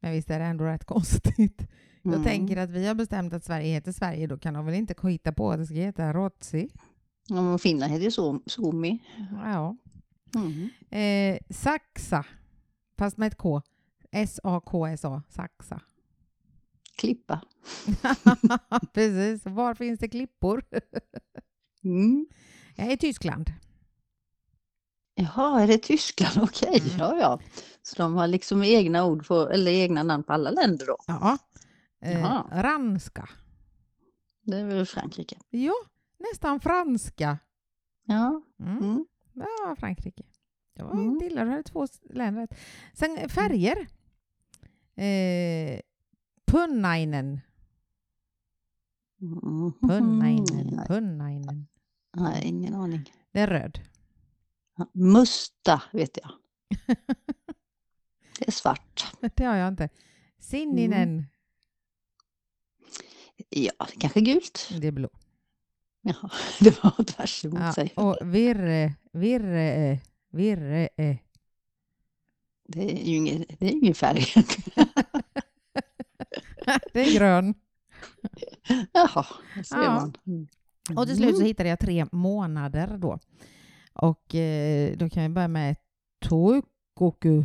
Men 0.00 0.12
visst 0.12 0.30
är 0.30 0.38
det 0.38 0.44
ändå 0.44 0.64
rätt 0.64 0.84
konstigt. 0.84 1.66
Jag 2.02 2.14
Mm. 2.14 2.24
tänker 2.24 2.56
att 2.56 2.70
vi 2.70 2.86
har 2.86 2.94
bestämt 2.94 3.32
att 3.32 3.44
Sverige 3.44 3.72
heter 3.74 3.92
Sverige, 3.92 4.26
då 4.26 4.38
kan 4.38 4.54
de 4.54 4.66
väl 4.66 4.74
inte 4.74 5.08
hitta 5.08 5.32
på 5.32 5.50
att 5.50 5.58
det 5.58 5.66
ska 5.66 5.74
heta 5.74 6.12
Rotsi? 6.12 6.68
Ja, 7.28 7.42
men 7.42 7.58
Finland 7.58 7.92
heter 7.92 8.04
ju 8.04 8.40
Suomi. 8.46 8.98
Ja. 9.32 9.76
Mm. 10.34 10.68
Eh, 10.90 11.38
Saxa, 11.50 12.24
fast 13.00 13.16
med 13.16 13.26
ett 13.26 13.38
K. 13.38 13.62
S-A-K-S-A, 14.12 15.22
Saxa. 15.28 15.80
Klippa. 16.96 17.40
Precis, 18.92 19.46
var 19.46 19.74
finns 19.74 20.00
det 20.00 20.08
klippor? 20.08 20.64
Mm. 21.84 22.26
Jag 22.76 22.86
är 22.86 22.90
i 22.92 22.96
Tyskland. 22.96 23.52
Jaha, 25.14 25.60
är 25.62 25.66
det 25.66 25.78
Tyskland? 25.78 26.38
Okej, 26.42 26.80
Mm. 26.84 26.98
ja, 26.98 27.16
ja. 27.20 27.40
Så 27.82 28.02
de 28.02 28.14
har 28.14 28.26
liksom 28.26 28.62
egna 28.64 29.04
ord 29.04 29.26
på, 29.26 29.34
eller 29.48 29.70
egna 29.72 30.02
namn 30.02 30.22
på 30.24 30.32
alla 30.32 30.50
länder 30.50 30.86
då. 30.86 30.96
Ja. 31.06 31.38
Eh. 32.02 32.42
Ranska. 32.52 33.28
Det 34.42 34.56
är 34.56 34.64
väl 34.64 34.86
Frankrike. 34.86 35.38
Ja, 35.50 35.74
nästan 36.18 36.60
franska. 36.60 37.38
Ja. 38.06 38.42
Mm. 38.60 38.78
Mm. 38.78 39.06
Ja, 39.34 39.76
Frankrike. 39.78 40.22
Det 40.80 40.84
var 40.86 40.92
Mm. 40.92 41.04
inte 41.12 41.24
illa, 41.26 41.44
du 41.44 41.50
hade 41.50 41.62
två 41.62 41.86
länder 42.10 42.40
rätt. 42.40 42.58
Sen 42.94 43.16
eh, 43.16 43.28
färger. 43.28 43.86
Eh, 44.94 45.80
punnainen. 46.46 47.40
Mm. 49.20 49.72
Punnainen. 49.80 50.80
Punnainen. 50.88 51.66
Nej, 52.16 52.42
ingen 52.44 52.74
aning. 52.74 53.12
Det 53.32 53.40
är 53.40 53.46
röd. 53.46 53.80
Musta 54.92 55.82
vet 55.92 56.18
jag. 56.22 56.30
Det 58.38 58.48
är 58.48 58.52
svart. 58.52 59.12
Det 59.34 59.44
har 59.44 59.56
jag 59.56 59.68
inte. 59.68 59.88
Sinninen. 60.38 61.24
Ja, 63.48 63.86
kanske 63.98 64.20
gult. 64.20 64.68
Det 64.80 64.86
är 64.86 64.92
blå. 64.92 65.08
Ja, 66.00 66.14
det 66.60 66.84
var 66.84 67.04
tvärs 67.04 67.44
emot 67.44 67.60
Ja, 67.60 67.72
sig. 67.72 67.92
och 67.96 68.16
virre, 68.22 68.94
virre, 69.12 69.98
virre. 70.30 70.88
Det 72.68 72.82
är 72.92 73.04
ju 73.04 73.16
ingen, 73.16 73.44
det 73.58 73.66
är 73.66 73.70
ingen 73.70 73.94
färg. 73.94 74.24
Det 76.92 77.00
är 77.00 77.14
grön. 77.18 77.54
Jaha, 78.92 79.26
ser 79.64 79.76
Ja. 79.82 79.94
man. 79.94 80.14
Mm. 80.26 80.46
Och 80.96 81.06
till 81.06 81.16
slut 81.16 81.36
så 81.36 81.42
hittade 81.42 81.68
jag 81.68 81.78
tre 81.78 82.06
månader 82.12 82.98
då. 82.98 83.18
Och 83.92 84.34
eh, 84.34 84.96
då 84.96 85.08
kan 85.10 85.22
vi 85.22 85.28
börja 85.28 85.48
med 85.48 85.76
Toukkoku. 86.20 87.44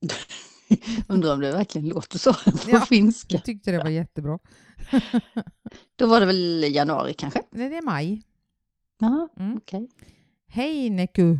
Undrar 1.08 1.32
om 1.34 1.40
det 1.40 1.52
verkligen 1.52 1.88
låter 1.88 2.18
så 2.18 2.32
på 2.64 2.70
Ja. 2.70 2.80
finska. 2.80 3.34
Jag 3.36 3.44
tyckte 3.44 3.70
det 3.72 3.78
var 3.78 3.90
jättebra. 3.90 4.38
Då 5.96 6.06
var 6.06 6.20
det 6.20 6.26
väl 6.26 6.64
januari 6.74 7.14
kanske? 7.14 7.42
Det 7.50 7.62
är 7.64 7.82
maj. 7.82 8.22
Ja, 8.98 9.28
Mm. 9.36 9.56
okej. 9.56 9.88
Heineku. 10.48 11.36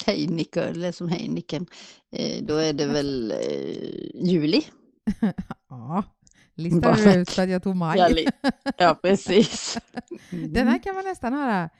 Heineken, 0.06 0.62
eller 0.62 0.92
som 0.92 1.08
Heineken. 1.08 1.66
Eh, 2.12 2.44
då 2.44 2.56
är 2.56 2.72
det 2.72 2.86
väl 2.86 3.30
eh, 3.30 4.26
juli. 4.30 4.62
Ja, 5.68 6.04
listar 6.54 6.80
Bara 6.80 7.12
du 7.12 7.20
ut 7.20 7.38
att 7.38 7.48
jag 7.48 7.62
tog 7.62 7.76
maj? 7.76 8.26
Ja, 8.78 8.94
precis. 9.02 9.78
Den 10.30 10.68
här 10.68 10.82
kan 10.82 10.94
man 10.94 11.04
nästan 11.04 11.32
höra. 11.32 11.70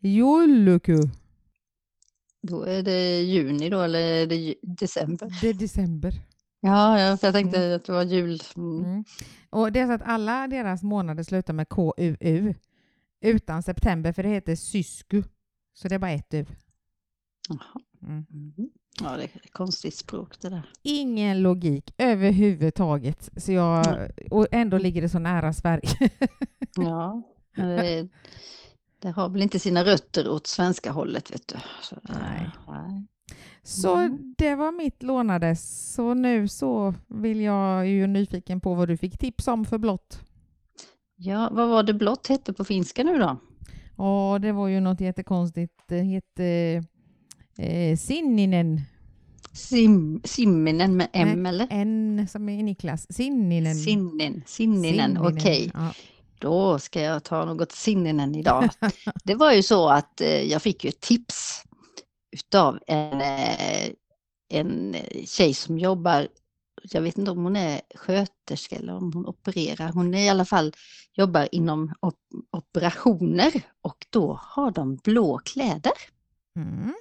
Jouluku. 0.00 0.98
Då 2.42 2.62
är 2.62 2.82
det 2.82 3.20
juni 3.22 3.70
då, 3.70 3.80
eller 3.80 3.98
är 3.98 4.26
det 4.26 4.54
december? 4.62 5.38
Det 5.40 5.48
är 5.48 5.54
december. 5.54 6.14
Ja, 6.60 7.00
ja 7.00 7.16
för 7.16 7.26
jag 7.26 7.34
tänkte 7.34 7.74
att 7.74 7.84
det 7.84 7.92
var 7.92 8.02
jul. 8.02 8.40
Mm. 8.56 8.84
Mm. 8.84 9.04
Och 9.50 9.72
det 9.72 9.80
är 9.80 9.86
så 9.86 9.92
att 9.92 10.02
alla 10.02 10.48
deras 10.48 10.82
månader 10.82 11.22
slutar 11.22 11.54
med 11.54 11.68
KUU. 11.68 12.54
Utan 13.20 13.62
september, 13.62 14.12
för 14.12 14.22
det 14.22 14.28
heter 14.28 14.56
sysku. 14.56 15.22
Så 15.74 15.88
det 15.88 15.94
är 15.94 15.98
bara 15.98 16.10
ett 16.10 16.34
U. 16.34 16.46
Mm. 17.50 18.26
Mm. 18.32 18.70
Ja, 19.02 19.16
det 19.16 19.22
är 19.22 19.24
ett 19.24 19.52
konstigt 19.52 19.94
språk 19.94 20.40
det 20.40 20.48
där. 20.48 20.70
Ingen 20.82 21.42
logik 21.42 21.94
överhuvudtaget. 21.98 23.30
Så 23.36 23.52
jag, 23.52 23.86
och 24.30 24.46
ändå 24.50 24.78
ligger 24.78 25.02
det 25.02 25.08
så 25.08 25.18
nära 25.18 25.52
Sverige. 25.52 26.10
Ja, 26.76 27.22
det, 27.56 28.08
det 28.98 29.10
har 29.10 29.28
väl 29.28 29.42
inte 29.42 29.58
sina 29.58 29.84
rötter 29.84 30.28
åt 30.30 30.46
svenska 30.46 30.92
hållet, 30.92 31.30
vet 31.32 31.48
du. 31.48 31.54
Så, 31.82 31.96
Nej. 32.02 32.50
nej. 32.68 33.06
Så 33.62 33.94
Mm. 33.96 34.34
det 34.38 34.54
var 34.54 34.72
mitt 34.72 35.02
lånade. 35.02 35.56
Så 35.56 36.14
nu 36.14 36.48
så 36.48 36.94
vill 37.06 37.40
jag 37.40 37.88
ju 37.88 38.06
nyfiken 38.06 38.60
på 38.60 38.74
vad 38.74 38.88
du 38.88 38.96
fick 38.96 39.18
tips 39.18 39.48
om 39.48 39.64
för 39.64 39.78
blått. 39.78 40.20
Ja, 41.16 41.48
vad 41.52 41.68
var 41.68 41.82
det 41.82 41.94
blått 41.94 42.26
hette 42.26 42.52
på 42.52 42.64
finska 42.64 43.04
nu 43.04 43.18
då? 43.18 43.36
Ja, 43.96 44.38
det 44.42 44.52
var 44.52 44.68
ju 44.68 44.80
något 44.80 45.00
jättekonstigt. 45.00 45.74
Det 45.88 46.02
hette 46.02 46.82
eh, 47.58 47.96
Sinninen. 47.96 48.80
Sim, 49.52 50.20
simminen 50.24 50.96
med 50.96 51.08
M 51.12 51.46
eller? 51.46 51.66
En 51.70 52.28
som 52.28 52.48
är 52.48 52.62
Niklas. 52.62 53.14
Sinninen. 53.14 53.74
Sinnen, 53.74 54.42
sinninen, 54.46 55.18
okej. 55.18 55.70
Ja. 55.74 55.94
Då 56.38 56.78
ska 56.78 57.00
jag 57.00 57.24
ta 57.24 57.44
något 57.44 57.72
sinnenen 57.72 58.34
idag. 58.34 58.68
Det 59.24 59.34
var 59.34 59.52
ju 59.52 59.62
så 59.62 59.88
att 59.88 60.20
eh, 60.20 60.42
jag 60.42 60.62
fick 60.62 60.84
ju 60.84 60.88
ett 60.88 61.00
tips 61.00 61.62
utav 62.32 62.78
en, 62.86 63.20
eh, 63.20 63.90
en 64.48 64.96
tjej 65.26 65.54
som 65.54 65.78
jobbar, 65.78 66.28
jag 66.82 67.02
vet 67.02 67.18
inte 67.18 67.30
om 67.30 67.44
hon 67.44 67.56
är 67.56 67.80
sköterska 67.94 68.76
eller 68.76 68.94
om 68.94 69.12
hon 69.12 69.26
opererar. 69.26 69.92
Hon 69.92 70.14
är 70.14 70.24
i 70.24 70.28
alla 70.28 70.44
fall 70.44 70.72
jobbar 71.14 71.48
inom 71.52 71.94
op 72.00 72.14
operationer 72.50 73.62
och 73.82 74.06
då 74.10 74.38
har 74.42 74.70
de 74.70 74.96
blå 74.96 75.38
kläder. 75.38 75.92
Mm. 76.56 76.94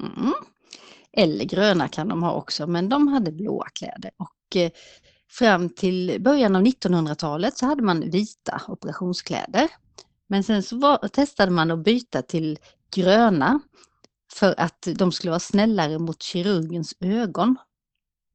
Mm. 0.00 0.32
Eller 1.12 1.44
gröna 1.44 1.88
kan 1.88 2.08
de 2.08 2.22
ha 2.22 2.32
också, 2.32 2.66
men 2.66 2.88
de 2.88 3.08
hade 3.08 3.32
blåa 3.32 3.68
kläder. 3.68 4.10
Och 4.16 4.56
eh, 4.56 4.70
fram 5.30 5.68
till 5.68 6.16
början 6.20 6.56
av 6.56 6.62
1900-talet 6.62 7.58
så 7.58 7.66
hade 7.66 7.82
man 7.82 8.10
vita 8.10 8.62
operationskläder. 8.68 9.68
Men 10.28 10.44
sen 10.44 10.62
så 10.62 10.78
var, 10.78 11.08
testade 11.08 11.52
man 11.52 11.70
att 11.70 11.84
byta 11.84 12.22
till 12.22 12.58
gröna 12.94 13.60
för 14.34 14.54
att 14.60 14.88
de 14.96 15.12
skulle 15.12 15.30
vara 15.30 15.40
snällare 15.40 15.98
mot 15.98 16.22
kirurgens 16.22 16.94
ögon. 17.00 17.56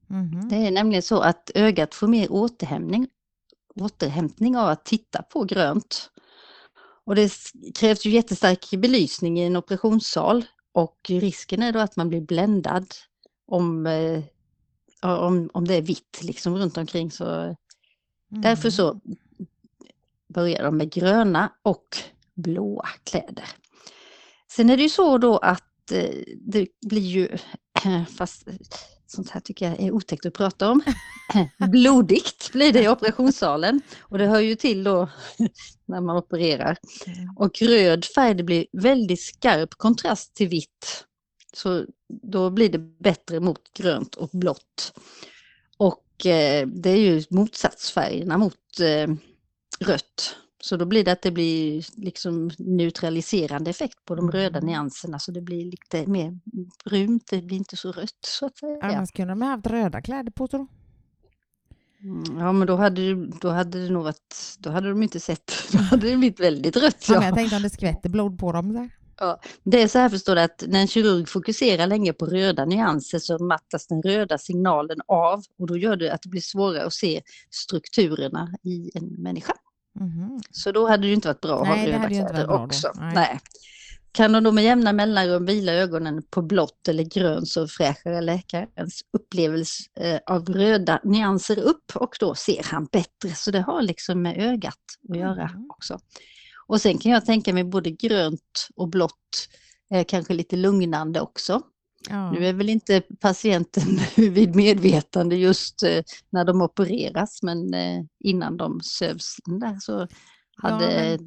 Mhm. 0.08 0.50
Det 0.50 0.56
är 0.56 0.72
nämligen 0.72 1.04
så 1.04 1.20
att 1.20 1.52
ögat 1.56 1.96
får 1.96 2.08
mer 2.08 2.32
återhämtning, 2.32 3.08
återhämtning 3.76 4.58
av 4.58 4.68
att 4.68 4.86
titta 4.86 5.24
på 5.24 5.44
grönt. 5.44 6.10
Och 7.06 7.16
det 7.16 7.32
krävs 7.76 8.06
ju 8.06 8.10
jättestark 8.10 8.72
belysning 8.72 9.40
i 9.40 9.44
en 9.44 9.56
operationssal 9.56 10.46
och 10.78 10.98
risken 11.10 11.64
är 11.64 11.72
då 11.72 11.80
att 11.80 11.96
man 11.96 12.10
blir 12.10 12.22
bländad 12.22 12.94
om, 13.48 13.88
eh, 13.88 14.24
om, 15.02 15.50
om 15.54 15.68
det 15.68 15.76
är 15.76 15.82
vitt 15.82 16.20
liksom 16.24 16.56
runt 16.58 16.78
omkring. 16.78 17.12
Så 17.12 17.56
därför 18.28 18.68
Mhm. 18.68 18.72
så 18.72 19.00
börjar 20.28 20.64
de 20.64 20.78
med 20.78 20.92
gröna 20.92 21.54
och 21.62 21.98
blåa 22.34 22.88
kläder. 23.04 23.46
Sen 24.52 24.70
är 24.70 24.78
det 24.78 24.84
ju 24.84 24.90
så 24.90 25.18
då 25.18 25.38
att 25.38 25.92
eh, 25.92 26.16
det 26.38 26.68
blir 26.82 27.02
ju, 27.02 27.38
fast 28.18 28.48
sånt 29.08 29.30
här 29.30 29.42
tycker 29.42 29.70
jag 29.70 29.80
är 29.80 29.92
otäckt 29.92 30.26
att 30.26 30.34
prata 30.34 30.72
om, 30.72 30.82
blodigt 31.72 32.52
blir 32.52 32.74
det 32.74 32.84
i 32.84 32.90
operationssalen. 32.90 33.82
Och 34.00 34.18
det 34.18 34.26
hör 34.26 34.40
ju 34.40 34.56
till 34.56 34.84
då 34.84 35.10
när 35.86 36.02
man 36.02 36.18
opererar. 36.18 36.78
Och 37.38 37.62
röd 37.62 38.06
färg, 38.06 38.34
det 38.34 38.44
blir 38.44 38.66
väldigt 38.72 39.22
skarp 39.22 39.70
kontrast 39.74 40.36
till 40.36 40.48
vitt. 40.48 41.06
Så 41.54 41.86
då 42.24 42.50
blir 42.50 42.70
det 42.70 42.80
bättre 42.80 43.40
mot 43.40 43.74
grönt 43.74 44.16
och 44.16 44.30
blått. 44.34 44.94
Och 45.78 46.26
eh, 46.26 46.68
det 46.68 46.90
är 46.90 46.98
ju 46.98 47.24
motsatsfärgerna 47.30 48.38
mot 48.38 48.80
eh, 48.80 49.16
rött. 49.80 50.36
Så 50.64 50.78
då 50.78 50.86
blir 50.86 51.04
det 51.04 51.12
att 51.12 51.22
det 51.22 51.32
blir 51.32 51.86
liksom 52.02 52.52
neutraliserande 52.58 53.70
effekt 53.70 54.06
på 54.06 54.16
de 54.16 54.32
röda 54.32 54.58
Mm. 54.60 54.68
nyanserna 54.70 55.20
så 55.20 55.32
det 55.32 55.42
blir 55.42 55.66
lite 55.66 56.08
mer 56.08 56.40
brunt, 56.86 57.28
det 57.30 57.42
blir 57.42 57.58
inte 57.58 57.78
så 57.78 57.92
rött 57.92 58.18
så 58.28 58.46
att 58.46 58.58
säga. 58.58 58.80
Annars 58.82 59.12
kunde 59.12 59.32
de 59.32 59.42
ha 59.42 59.50
haft 59.50 59.68
röda 59.68 60.02
kläder 60.02 60.32
på 60.32 60.48
tror 60.48 60.68
Mm, 62.04 62.40
Ja 62.40 62.52
men 62.52 62.68
då 62.68 62.76
hade, 62.76 62.96
du- 63.02 63.32
då 63.42 63.50
hade 63.50 63.84
det 63.84 63.90
nog 63.90 64.04
varit, 64.04 64.56
då 64.60 64.70
hade 64.70 64.90
de 64.90 65.04
inte 65.04 65.20
sett, 65.20 65.52
då 65.72 65.78
hade 65.78 66.10
det 66.10 66.18
blivit 66.18 66.40
väldigt 66.40 66.78
rött. 66.78 67.06
ja. 67.10 67.16
Ja. 67.16 67.24
Jag 67.24 67.34
tänkte 67.36 67.56
om 67.56 67.62
det 67.62 67.70
skvätter 67.70 68.10
blod 68.10 68.40
på 68.40 68.52
dem. 68.52 68.74
Så 68.74 68.80
här. 69.26 69.38
Det 69.64 69.82
är 69.82 69.88
så 69.88 70.00
här 70.00 70.10
förstår 70.10 70.36
du 70.36 70.42
att 70.42 70.64
när 70.68 70.80
en 70.82 70.88
kirurg 70.88 71.30
fokuserar 71.30 71.88
länge 71.88 72.14
på 72.14 72.26
röda 72.26 72.66
nyanser 72.66 73.20
så 73.20 73.44
mattas 73.44 73.88
den 73.88 74.02
röda 74.02 74.38
signalen 74.38 74.98
av 75.08 75.44
och 75.60 75.68
då 75.68 75.78
gör 75.78 75.96
det 75.96 76.14
att 76.14 76.22
det 76.22 76.30
blir 76.30 76.42
svårare 76.42 76.86
att 76.86 76.94
se 76.94 77.22
strukturerna 77.52 78.54
i 78.64 78.92
en 78.94 79.06
människa. 79.06 79.54
Mhm. 80.00 80.42
Så 80.52 80.72
då 80.72 80.88
hade 80.88 81.04
det 81.04 81.08
ju 81.08 81.14
inte 81.14 81.28
varit 81.28 81.42
bra 81.42 81.62
att 81.62 81.68
Nej, 81.68 81.92
ha 81.92 81.98
röda 82.00 82.08
kläder 82.08 82.50
också. 82.50 82.92
Nej. 82.96 83.12
Nej. 83.16 83.40
Kan 84.12 84.32
de 84.32 84.44
då 84.44 84.52
med 84.52 84.64
jämna 84.64 84.94
mellanrum 84.94 85.46
vila 85.46 85.72
ögonen 85.72 86.24
på 86.30 86.42
blått 86.42 86.88
eller 86.88 87.04
grönt 87.04 87.48
så 87.48 87.68
fräschar 87.68 88.22
läkarens 88.22 89.02
upplevelse 89.14 89.84
eh, 90.00 90.20
av 90.26 90.46
röda 90.46 91.00
nyanser 91.04 91.60
upp 91.60 91.96
och 91.96 92.16
då 92.20 92.36
ser 92.36 92.64
han 92.64 92.86
bättre. 92.86 93.36
Så 93.36 93.52
det 93.52 93.62
har 93.62 93.82
liksom 93.82 94.22
med 94.22 94.38
ögat 94.38 94.78
att 95.10 95.18
göra 95.18 95.50
Mm. 95.50 95.70
också. 95.70 96.00
Och 96.68 96.82
sen 96.82 96.98
kan 96.98 97.12
jag 97.12 97.26
tänka 97.26 97.54
mig 97.54 97.64
både 97.64 97.92
grönt 97.92 98.68
och 98.76 98.88
blått 98.90 99.48
eh, 99.94 100.06
kanske 100.08 100.34
lite 100.34 100.56
lugnande 100.56 101.22
också. 101.22 101.62
Ja. 102.10 102.32
Nu 102.32 102.46
är 102.46 102.54
väl 102.54 102.70
inte 102.70 103.02
patienten 103.20 103.84
vid 104.34 104.56
medvetande 104.56 105.36
just 105.36 105.84
eh, 105.84 106.04
när 106.30 106.46
de 106.46 106.62
opereras 106.62 107.44
men 107.44 107.74
eh, 107.74 108.04
innan 108.20 108.58
de 108.58 108.82
sövs 108.82 109.36
där 109.46 109.78
så 109.80 110.08
hade... 110.56 111.20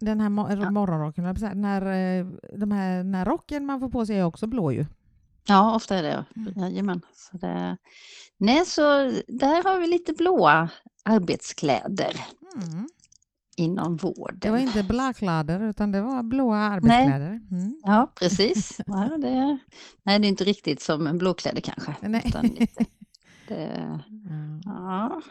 Den 0.00 0.20
här 0.20 0.28
mo- 0.28 0.62
Ja. 0.62 0.70
morgonrocken, 0.70 1.24
här, 1.64 1.82
eh, 1.86 2.26
de 2.58 2.70
här, 2.72 2.96
den 2.96 3.14
här 3.14 3.24
rocken 3.24 3.66
man 3.66 3.80
får 3.80 3.88
på 3.88 4.06
sig 4.06 4.18
är 4.18 4.24
också 4.24 4.46
blå 4.46 4.72
ju. 4.72 4.86
Ja, 5.48 5.74
ofta 5.74 5.96
är 5.96 6.02
det. 6.02 6.24
Mm. 6.36 6.52
Jajamän. 6.56 7.00
Så 7.14 7.36
det... 7.36 7.76
Nej, 8.38 8.66
så 8.66 8.82
där 9.28 9.64
har 9.64 9.80
vi 9.80 9.86
lite 9.86 10.12
blåa 10.12 10.68
arbetskläder 11.04 12.20
Mm. 12.56 12.88
Inom 13.62 13.96
Det 13.96 14.04
var 14.04 14.14
vården. 14.14 14.58
inte 14.58 14.82
blackkläder 14.82 15.60
utan 15.60 15.92
det 15.92 16.00
var 16.02 16.22
blåa 16.22 16.58
arbetskläder. 16.58 17.40
Mm. 17.50 17.80
Ja, 17.82 18.12
precis. 18.14 18.80
Ja, 18.86 19.16
det... 19.18 19.58
Nej, 20.02 20.18
det 20.18 20.26
är 20.26 20.28
inte 20.28 20.44
riktigt 20.44 20.82
som 20.82 21.06
en 21.06 21.18
blåkläder 21.18 21.60
kanske. 21.60 21.96
Nej. 22.00 22.32
lite- 22.42 22.84
det... 23.48 24.00
Ja. 24.28 24.60
Ja. 24.64 25.22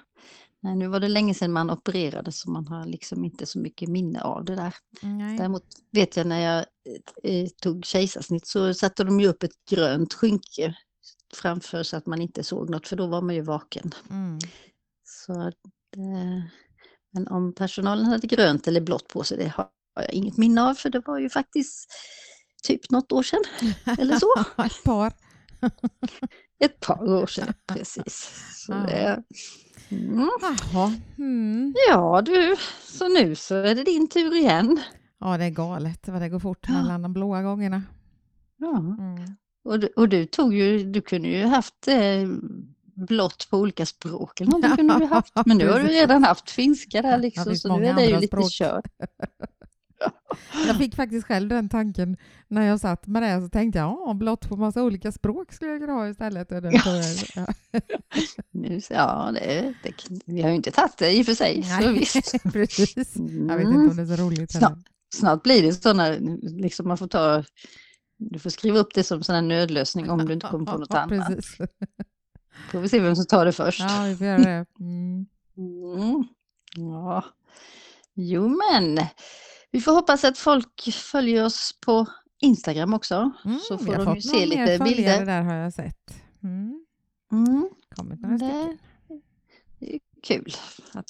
Nej, 0.63 0.75
nu 0.75 0.87
var 0.87 0.99
det 0.99 1.07
länge 1.07 1.33
sedan 1.33 1.51
man 1.51 1.69
opererade 1.69 2.31
så 2.31 2.49
man 2.51 2.67
har 2.67 2.85
liksom 2.85 3.25
inte 3.25 3.45
så 3.45 3.59
mycket 3.59 3.89
minne 3.89 4.21
av 4.21 4.45
det 4.45 4.55
där. 4.55 4.75
Nej. 5.01 5.37
Däremot 5.37 5.63
vet 5.91 6.17
jag 6.17 6.27
när 6.27 6.39
jag 6.39 6.65
eh, 7.23 7.47
tog 7.61 7.85
kejsarsnitt 7.85 8.47
så 8.47 8.73
satte 8.73 9.03
de 9.03 9.19
ju 9.19 9.27
upp 9.27 9.43
ett 9.43 9.65
grönt 9.69 10.13
skynke 10.13 10.75
framför 11.33 11.83
så 11.83 11.97
att 11.97 12.05
man 12.05 12.21
inte 12.21 12.43
såg 12.43 12.69
något 12.69 12.87
för 12.87 12.95
då 12.95 13.07
var 13.07 13.21
man 13.21 13.35
ju 13.35 13.41
vaken. 13.41 13.91
Mm. 14.09 14.39
Så 15.03 15.33
det, 15.93 16.43
men 17.11 17.27
om 17.27 17.53
personalen 17.53 18.05
hade 18.05 18.27
grönt 18.27 18.67
eller 18.67 18.81
blått 18.81 19.07
på 19.07 19.23
sig 19.23 19.37
det 19.37 19.53
har 19.55 19.69
jag 19.95 20.13
inget 20.13 20.37
minne 20.37 20.61
av 20.63 20.73
för 20.73 20.89
det 20.89 20.99
var 21.07 21.19
ju 21.19 21.29
faktiskt 21.29 21.89
typ 22.63 22.91
något 22.91 23.11
år 23.11 23.23
sedan 23.23 23.43
eller 23.99 24.19
så. 24.19 24.33
Ett 24.63 24.83
par. 24.83 25.13
Ett 26.63 26.79
par 26.79 27.03
år 27.09 27.25
sedan 27.27 27.53
precis. 27.67 28.31
Så 28.55 28.71
Ja. 28.71 28.77
det, 28.77 29.23
mm. 29.89 30.29
Mm. 31.17 31.73
Ja 31.89 32.21
du, 32.25 32.55
så 32.83 33.07
nu 33.07 33.35
så 33.35 33.55
är 33.55 33.75
det 33.75 33.83
din 33.83 34.09
tur 34.09 34.35
igen. 34.35 34.79
Ja, 35.19 35.37
det 35.37 35.45
är 35.45 35.49
galet 35.49 36.07
vad 36.07 36.21
det 36.21 36.29
går 36.29 36.39
fort 36.39 36.69
mellan 36.69 37.01
de 37.01 37.13
blåa 37.13 37.41
gångerna. 37.41 37.83
Ja. 38.57 38.77
Mm. 38.77 39.35
Och 39.63 39.79
du, 39.79 39.87
och 39.87 40.09
du 40.09 40.25
tog 40.25 40.53
ju, 40.53 40.83
du 40.91 41.01
kunde 41.01 41.27
ju 41.27 41.45
haft 41.45 41.87
eh, 41.87 42.27
blått 42.95 43.47
på 43.49 43.57
olika 43.57 43.85
språk 43.85 44.41
eller 44.41 44.51
någonting 44.51 44.75
kunde 44.77 44.99
du 44.99 45.05
haft. 45.05 45.33
Men 45.45 45.57
nu 45.57 45.69
har 45.69 45.79
du 45.79 45.87
redan 45.87 46.23
haft 46.23 46.49
finska 46.51 47.01
där 47.01 47.17
liksom 47.17 47.55
så 47.55 47.77
nu 47.77 47.85
är 47.85 47.93
det 47.93 48.05
ju 48.05 48.15
lite 48.15 48.27
språk. 48.27 48.51
kört. 48.51 48.85
Jag 50.67 50.77
fick 50.77 50.95
faktiskt 50.95 51.27
själv 51.27 51.49
den 51.49 51.69
tanken 51.69 52.17
när 52.47 52.67
jag 52.67 52.79
satt 52.79 53.07
med 53.07 53.23
det 53.23 53.41
så 53.41 53.49
tänkte 53.49 53.79
jag 53.79 53.97
ja, 54.07 54.13
blått 54.13 54.49
på 54.49 54.55
massa 54.55 54.83
olika 54.83 55.11
språk 55.11 55.53
skulle 55.53 55.71
jag 55.71 55.79
kunna 55.79 55.93
ha 55.93 56.09
istället. 56.09 56.51
Och 56.51 56.61
den 56.61 56.73
ja. 56.73 57.47
Nu, 58.51 58.79
ja, 58.89 59.31
det, 59.33 59.73
det, 59.83 59.93
vi 60.25 60.41
har 60.41 60.49
ju 60.49 60.55
inte 60.55 60.71
tagit 60.71 60.97
det 60.97 61.11
i 61.11 61.21
och 61.21 61.25
för 61.25 61.33
sig. 61.33 61.63
Så 61.63 61.79
Nej, 61.79 61.93
visst. 61.93 62.43
precis. 62.53 63.15
Jag 63.15 63.57
vet 63.57 63.65
Mm. 63.67 63.81
inte 63.81 63.91
om 63.91 63.95
det 64.07 64.13
är 64.13 64.17
så 64.17 64.23
roligt. 64.23 64.51
Snart, 64.51 64.77
snart 65.15 65.43
blir 65.43 65.61
det 65.61 65.73
sådana, 65.73 66.09
liksom 66.41 66.87
man 66.87 66.97
får 66.97 67.07
ta, 67.07 67.43
du 68.17 68.39
får 68.39 68.49
skriva 68.49 68.79
upp 68.79 68.93
det 68.93 69.03
som 69.03 69.23
sån 69.23 69.35
här 69.35 69.41
nödlösning 69.41 70.09
om 70.09 70.25
du 70.25 70.33
inte 70.33 70.47
kommer 70.47 70.65
på 70.65 70.77
något 70.77 70.93
annat. 70.93 71.27
Precis. 71.27 71.57
Får 72.71 72.79
vi 72.79 72.89
se 72.89 72.99
vem 72.99 73.15
som 73.15 73.25
tar 73.25 73.45
det 73.45 73.51
först. 73.51 73.79
Ja, 73.79 74.03
vi 74.07 74.15
får 74.15 74.27
göra 74.27 74.37
det. 74.37 74.65
Mm. 74.79 75.25
Mm. 75.57 76.23
Ja. 76.75 77.25
Jo 78.13 78.47
men, 78.47 78.99
vi 79.71 79.81
får 79.81 79.91
hoppas 79.91 80.23
att 80.23 80.37
folk 80.37 80.91
följer 80.93 81.45
oss 81.45 81.75
på 81.85 82.05
Instagram 82.41 82.93
också. 82.93 83.31
Mm, 83.45 83.59
så 83.59 83.77
får 83.77 83.95
de 84.05 84.15
ju 84.15 84.21
se 84.21 84.45
lite 84.45 84.79
bilder. 84.83 85.25
där 85.25 85.41
har 85.41 85.53
jag 85.55 85.73
sett. 85.73 86.13
Mm. 86.43 86.85
Mm. 87.31 87.69
Kommit 87.95 88.21
några 88.21 88.37
Det, 88.37 88.77
det 89.79 89.95
är 89.95 89.99
kul. 90.23 90.53
Att, 90.91 91.09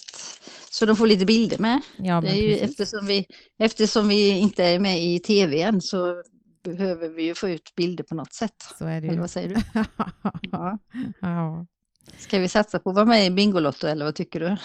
så 0.72 0.86
de 0.86 0.96
får 0.96 1.08
lite 1.08 1.26
bilder 1.26 1.58
med. 1.58 1.82
Ja, 1.98 2.22
Det 2.22 2.30
är 2.30 2.42
ju 2.42 2.56
eftersom, 2.58 3.06
vi, 3.06 3.26
eftersom 3.60 4.08
vi 4.08 4.30
inte 4.30 4.64
är 4.64 4.80
med 4.80 5.04
i 5.04 5.20
tv 5.20 5.62
än 5.62 5.82
så 5.82 6.24
behöver 6.64 7.10
vi 7.10 7.24
ju 7.24 7.36
få 7.36 7.50
ut 7.50 7.76
bilder 7.76 8.04
på 8.04 8.16
något 8.16 8.34
sätt. 8.34 8.56
Så 8.78 8.86
är 8.86 9.02
det 9.02 9.08
Eller 9.08 9.14
ju. 9.14 9.20
vad 9.20 9.30
säger 9.30 9.50
du? 9.56 9.62
Ja. 10.52 10.78
ja. 11.22 11.66
Ska 12.18 12.40
vi 12.40 12.48
satsa 12.50 12.80
på 12.80 12.90
att 12.90 12.96
vara 12.96 13.06
med 13.06 13.26
i 13.26 13.32
Bingolotto 13.32 13.88
eller 13.88 14.06
vad 14.06 14.16
tycker 14.16 14.40
du? 14.40 14.58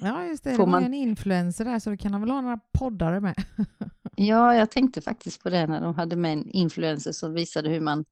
ja, 0.00 0.24
just 0.26 0.44
det. 0.44 0.50
Det 0.50 0.56
Får 0.56 0.66
man- 0.66 0.82
ju 0.82 0.86
en 0.86 0.94
influencer 0.94 1.64
där 1.64 1.78
så 1.78 1.90
du 1.90 1.96
kan 1.96 2.20
väl 2.20 2.30
ha 2.30 2.40
några 2.40 2.58
poddare 2.78 3.20
med. 3.20 3.34
Ja, 4.16 4.54
jag 4.54 4.70
tänkte 4.70 5.00
faktiskt 5.00 5.42
på 5.42 5.50
det 5.50 5.66
när 5.66 5.80
de 5.80 5.94
hade 5.94 6.16
med 6.16 6.32
en 6.32 6.50
influencer 6.50 7.12
som 7.12 7.32
visade 7.34 7.68
hur 7.68 7.80
man 7.80 8.04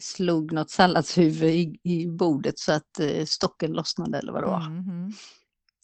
slog 0.00 0.52
något 0.52 0.70
salladshuvud 0.70 1.50
i, 1.54 1.78
i 1.82 2.06
bordet 2.06 2.58
så 2.58 2.72
att 2.72 3.00
eh, 3.00 3.24
stocken 3.24 3.72
lossnade 3.72 4.18
eller 4.18 4.32
vad 4.32 4.42
det 4.42 4.46
var. 4.46 4.62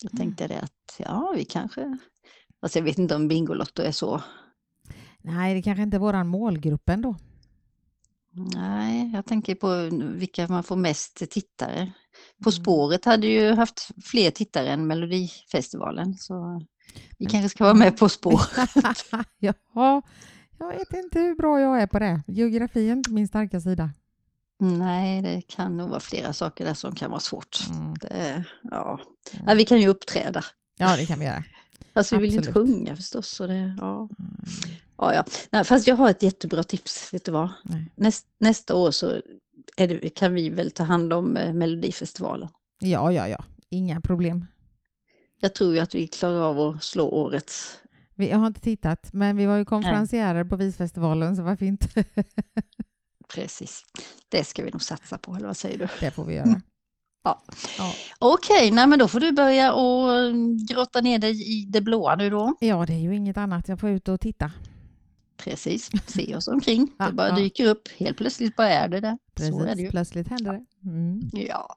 Då 0.02 0.16
tänkte 0.16 0.42
jag 0.44 0.50
det 0.50 0.58
att 0.60 0.94
ja, 0.98 1.32
vi 1.36 1.44
kanske... 1.44 1.98
Alltså 2.60 2.78
jag 2.78 2.84
vet 2.84 2.98
inte 2.98 3.14
om 3.14 3.28
Bingolotto 3.28 3.82
är 3.82 3.92
så. 3.92 4.22
Nej, 5.22 5.54
det 5.54 5.62
kanske 5.62 5.82
inte 5.82 5.96
är 5.96 5.98
våran 5.98 6.28
målgrupp 6.28 6.88
ändå. 6.88 7.16
Nej, 8.54 9.10
jag 9.14 9.26
tänker 9.26 9.54
på 9.54 9.88
vilka 10.16 10.48
man 10.48 10.62
får 10.62 10.76
mest 10.76 11.30
tittare. 11.30 11.92
På 12.44 12.50
Mm. 12.50 12.62
spåret 12.62 13.04
hade 13.04 13.26
ju 13.26 13.52
haft 13.54 13.88
fler 14.04 14.30
tittare 14.30 14.68
än 14.68 14.86
Melodifestivalen. 14.86 16.14
Så 16.14 16.62
vi 17.18 17.24
Men- 17.24 17.30
kanske 17.30 17.48
ska 17.48 17.64
vara 17.64 17.74
med 17.74 17.96
På 17.98 18.08
spår. 18.08 18.40
Jaha, 19.38 20.02
jag 20.58 20.68
vet 20.68 20.92
inte 20.92 21.18
hur 21.20 21.34
bra 21.34 21.60
jag 21.60 21.82
är 21.82 21.86
på 21.86 21.98
det. 21.98 22.22
Geografi 22.26 22.88
är 22.88 22.92
inte 22.92 23.10
min 23.10 23.28
starka 23.28 23.60
sida. 23.60 23.90
Nej, 24.60 25.22
det 25.22 25.42
kan 25.42 25.76
nog 25.76 25.88
vara 25.90 26.00
flera 26.00 26.32
saker 26.32 26.64
där 26.64 26.74
som 26.74 26.94
kan 26.94 27.10
vara 27.10 27.20
svårt. 27.20 27.58
Mm. 27.70 27.94
Det, 27.94 28.44
ja. 28.62 29.00
ja, 29.46 29.54
vi 29.54 29.64
kan 29.64 29.80
ju 29.80 29.88
uppträda. 29.88 30.44
Ja, 30.78 30.96
det 30.96 31.06
kan 31.06 31.18
vi 31.18 31.24
göra. 31.24 31.44
Fast 31.94 32.12
vi 32.12 32.16
vill 32.16 32.30
ju 32.30 32.38
inte 32.38 32.52
sjunga 32.52 32.96
förstås. 32.96 33.28
Så 33.28 33.46
det, 33.46 33.76
ja. 33.80 33.96
Mm. 33.98 34.08
Ja, 34.98 35.14
ja. 35.14 35.24
Nej, 35.50 35.64
fast 35.64 35.86
jag 35.86 35.96
har 35.96 36.10
ett 36.10 36.22
jättebra 36.22 36.62
tips. 36.62 37.14
Vet 37.14 37.24
du 37.24 37.32
vad? 37.32 37.48
Näst, 37.94 38.26
nästa 38.38 38.74
år 38.74 38.90
så 38.90 39.20
det, 39.76 40.14
kan 40.14 40.34
vi 40.34 40.50
väl 40.50 40.70
ta 40.70 40.82
hand 40.82 41.12
om 41.12 41.36
eh, 41.36 41.52
Melodifestivalen. 41.52 42.48
Ja, 42.78 43.12
ja, 43.12 43.28
ja. 43.28 43.44
Inga 43.68 44.00
problem. 44.00 44.46
Jag 45.40 45.54
tror 45.54 45.74
ju 45.74 45.80
att 45.80 45.94
vi 45.94 46.06
klarar 46.06 46.40
av 46.40 46.60
att 46.60 46.82
slå 46.82 47.08
årets. 47.08 47.78
Vi, 48.14 48.30
jag 48.30 48.38
har 48.38 48.46
inte 48.46 48.60
tittat, 48.60 49.12
men 49.12 49.36
vi 49.36 49.46
var 49.46 49.56
ju 49.56 49.64
konferencierer 49.64 50.44
på 50.44 50.56
Visfestivalen, 50.56 51.36
så 51.36 51.42
varför 51.42 51.66
inte? 51.66 52.04
Precis. 53.34 53.84
Det 54.28 54.44
ska 54.44 54.64
vi 54.64 54.70
nog 54.70 54.82
satsa 54.82 55.18
på, 55.18 55.34
eller 55.34 55.46
vad 55.46 55.56
säger 55.56 55.78
du? 55.78 55.88
det 56.00 56.10
får 56.10 56.24
vi 56.24 56.34
göra. 56.34 56.60
Ja. 57.24 57.42
Ja. 57.78 57.94
Okej, 58.18 58.70
nej 58.70 58.86
men 58.86 58.98
då 58.98 59.08
får 59.08 59.20
du 59.20 59.32
börja 59.32 59.72
och 59.72 60.12
mm, 60.14 60.66
grotta 60.66 61.00
ner 61.00 61.18
dig 61.18 61.60
i 61.60 61.64
det 61.64 61.80
blåa 61.80 62.16
nu 62.16 62.30
då. 62.30 62.54
ja, 62.60 62.86
det 62.86 62.92
är 62.92 62.98
ju 62.98 63.16
inget 63.16 63.36
annat. 63.36 63.68
Jag 63.68 63.80
får 63.80 63.90
ut 63.90 64.08
och 64.08 64.20
titta. 64.20 64.50
Precis, 65.36 65.90
se 66.06 66.36
oss 66.36 66.48
omkring. 66.48 66.92
Ja, 66.98 67.06
Det 67.06 67.12
bara 67.12 67.28
ja. 67.28 67.34
dyker 67.36 67.66
upp. 67.68 67.88
Helt 67.98 68.16
plötsligt 68.16 68.56
bara 68.56 68.68
är 68.68 68.88
det 68.88 69.00
där. 69.00 69.18
Så 69.38 69.44
är 69.44 69.50
det 69.50 69.64
Precis, 69.66 69.84
ju. 69.84 69.90
plötsligt 69.90 70.28
händer 70.28 70.52
det. 70.52 70.88
Mm. 70.90 71.20
Ja. 71.32 71.76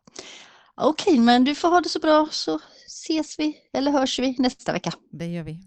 Okej, 0.76 1.20
men 1.20 1.44
du 1.44 1.56
får 1.56 1.70
ha 1.70 1.82
det 1.82 1.90
så 1.90 2.00
bra 2.00 2.28
så 2.32 2.60
ses 2.88 3.40
vi 3.40 3.58
eller 3.74 3.92
hörs 3.92 4.20
vi 4.20 4.36
nästa 4.40 4.74
vecka. 4.74 4.92
Det 5.12 5.26
gör 5.26 5.44
vi. 5.44 5.60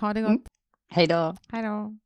Ha 0.00 0.14
det 0.14 0.20
gott. 0.20 0.28
Mm. 0.30 0.42
Hej 0.90 1.06
då! 1.06 1.36
Hej 1.48 1.62
då. 1.62 1.96